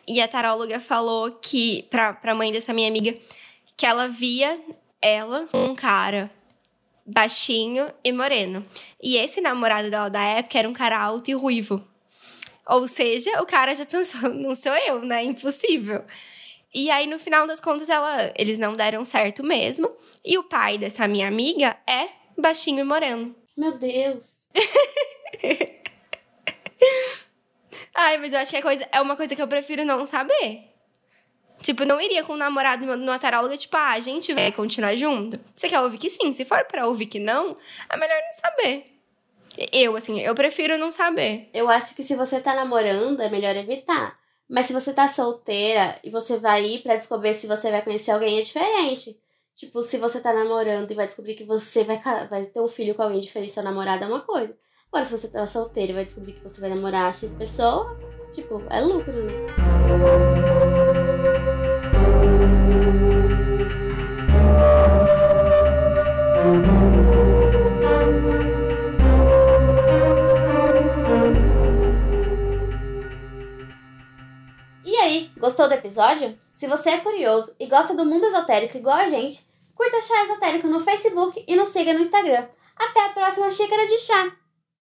E 0.06 0.20
a 0.20 0.28
taróloga 0.28 0.78
falou 0.78 1.30
que, 1.30 1.84
pra, 1.84 2.12
pra 2.12 2.34
mãe 2.34 2.52
dessa 2.52 2.70
minha 2.74 2.86
amiga, 2.86 3.14
que 3.78 3.86
ela 3.86 4.08
via 4.08 4.60
ela 5.00 5.48
um 5.54 5.74
cara 5.74 6.30
baixinho 7.06 7.90
e 8.04 8.12
moreno. 8.12 8.62
E 9.02 9.16
esse 9.16 9.40
namorado 9.40 9.90
dela 9.90 10.10
da 10.10 10.22
época 10.22 10.58
era 10.58 10.68
um 10.68 10.74
cara 10.74 11.02
alto 11.02 11.30
e 11.30 11.34
ruivo. 11.34 11.82
Ou 12.68 12.86
seja, 12.86 13.40
o 13.40 13.46
cara 13.46 13.74
já 13.74 13.86
pensou, 13.86 14.28
não 14.28 14.54
sou 14.54 14.74
eu, 14.76 15.00
né? 15.00 15.24
Impossível. 15.24 16.04
E 16.74 16.90
aí, 16.90 17.06
no 17.06 17.18
final 17.18 17.46
das 17.46 17.58
contas, 17.58 17.88
ela, 17.88 18.34
eles 18.36 18.58
não 18.58 18.76
deram 18.76 19.02
certo 19.02 19.42
mesmo. 19.42 19.90
E 20.22 20.36
o 20.36 20.44
pai 20.44 20.76
dessa 20.76 21.08
minha 21.08 21.26
amiga 21.26 21.74
é 21.86 22.10
baixinho 22.36 22.80
e 22.80 22.84
moreno. 22.84 23.34
Meu 23.56 23.78
Deus! 23.78 24.48
Ai, 27.94 28.18
mas 28.18 28.32
eu 28.32 28.38
acho 28.38 28.50
que 28.50 28.56
é, 28.58 28.62
coisa, 28.62 28.86
é 28.92 29.00
uma 29.00 29.16
coisa 29.16 29.34
que 29.34 29.40
eu 29.40 29.48
prefiro 29.48 29.84
não 29.84 30.04
saber. 30.04 30.76
Tipo, 31.62 31.86
não 31.86 31.98
iria 32.00 32.22
com 32.22 32.34
um 32.34 32.36
namorado 32.36 32.84
numa 32.84 33.18
taróloga, 33.18 33.56
tipo, 33.56 33.74
ah, 33.76 33.92
a 33.92 34.00
gente 34.00 34.34
vai 34.34 34.52
continuar 34.52 34.94
junto? 34.94 35.40
Você 35.54 35.68
quer 35.68 35.80
ouvir 35.80 35.96
que 35.98 36.10
sim? 36.10 36.30
Se 36.30 36.44
for 36.44 36.64
pra 36.66 36.86
ouvir 36.86 37.06
que 37.06 37.18
não, 37.18 37.56
é 37.88 37.96
melhor 37.96 38.20
não 38.20 38.32
saber. 38.34 38.84
Eu, 39.72 39.96
assim, 39.96 40.20
eu 40.20 40.34
prefiro 40.34 40.76
não 40.76 40.92
saber. 40.92 41.48
Eu 41.54 41.70
acho 41.70 41.94
que 41.94 42.02
se 42.02 42.14
você 42.14 42.38
tá 42.38 42.54
namorando, 42.54 43.20
é 43.20 43.30
melhor 43.30 43.56
evitar. 43.56 44.18
Mas 44.48 44.66
se 44.66 44.72
você 44.74 44.92
tá 44.92 45.08
solteira 45.08 45.98
e 46.04 46.10
você 46.10 46.36
vai 46.36 46.64
ir 46.64 46.82
para 46.82 46.96
descobrir 46.96 47.34
se 47.34 47.46
você 47.46 47.70
vai 47.70 47.82
conhecer 47.82 48.10
alguém, 48.10 48.38
é 48.38 48.42
diferente. 48.42 49.18
Tipo, 49.56 49.82
se 49.82 49.96
você 49.96 50.20
tá 50.20 50.34
namorando 50.34 50.90
e 50.90 50.94
vai 50.94 51.06
descobrir 51.06 51.34
que 51.34 51.42
você 51.42 51.82
vai, 51.82 51.98
vai 52.28 52.44
ter 52.44 52.60
um 52.60 52.68
filho 52.68 52.94
com 52.94 53.02
alguém 53.02 53.20
diferente 53.20 53.48
do 53.48 53.54
seu 53.54 53.62
namorado, 53.62 54.04
é 54.04 54.06
uma 54.06 54.20
coisa. 54.20 54.54
Agora, 54.92 55.06
se 55.06 55.16
você 55.16 55.28
tá 55.28 55.46
solteiro 55.46 55.92
e 55.92 55.94
vai 55.94 56.04
descobrir 56.04 56.34
que 56.34 56.42
você 56.42 56.60
vai 56.60 56.68
namorar 56.68 57.14
X 57.14 57.32
pessoa, 57.32 57.98
tipo, 58.30 58.62
é 58.68 58.82
lucro, 58.82 59.14
né? 59.14 60.25
Aí, 75.06 75.30
gostou 75.38 75.68
do 75.68 75.74
episódio? 75.74 76.34
Se 76.54 76.66
você 76.66 76.90
é 76.90 76.98
curioso 76.98 77.54
e 77.60 77.66
gosta 77.66 77.94
do 77.94 78.04
mundo 78.04 78.26
esotérico 78.26 78.76
igual 78.76 78.96
a 78.96 79.06
gente, 79.06 79.46
curta 79.74 80.02
Chá 80.02 80.24
Esotérico 80.24 80.66
no 80.66 80.80
Facebook 80.80 81.44
e 81.46 81.54
nos 81.54 81.68
siga 81.68 81.92
no 81.92 82.00
Instagram. 82.00 82.46
Até 82.76 83.06
a 83.06 83.10
próxima 83.10 83.50
xícara 83.50 83.86
de 83.86 83.98
chá! 83.98 84.45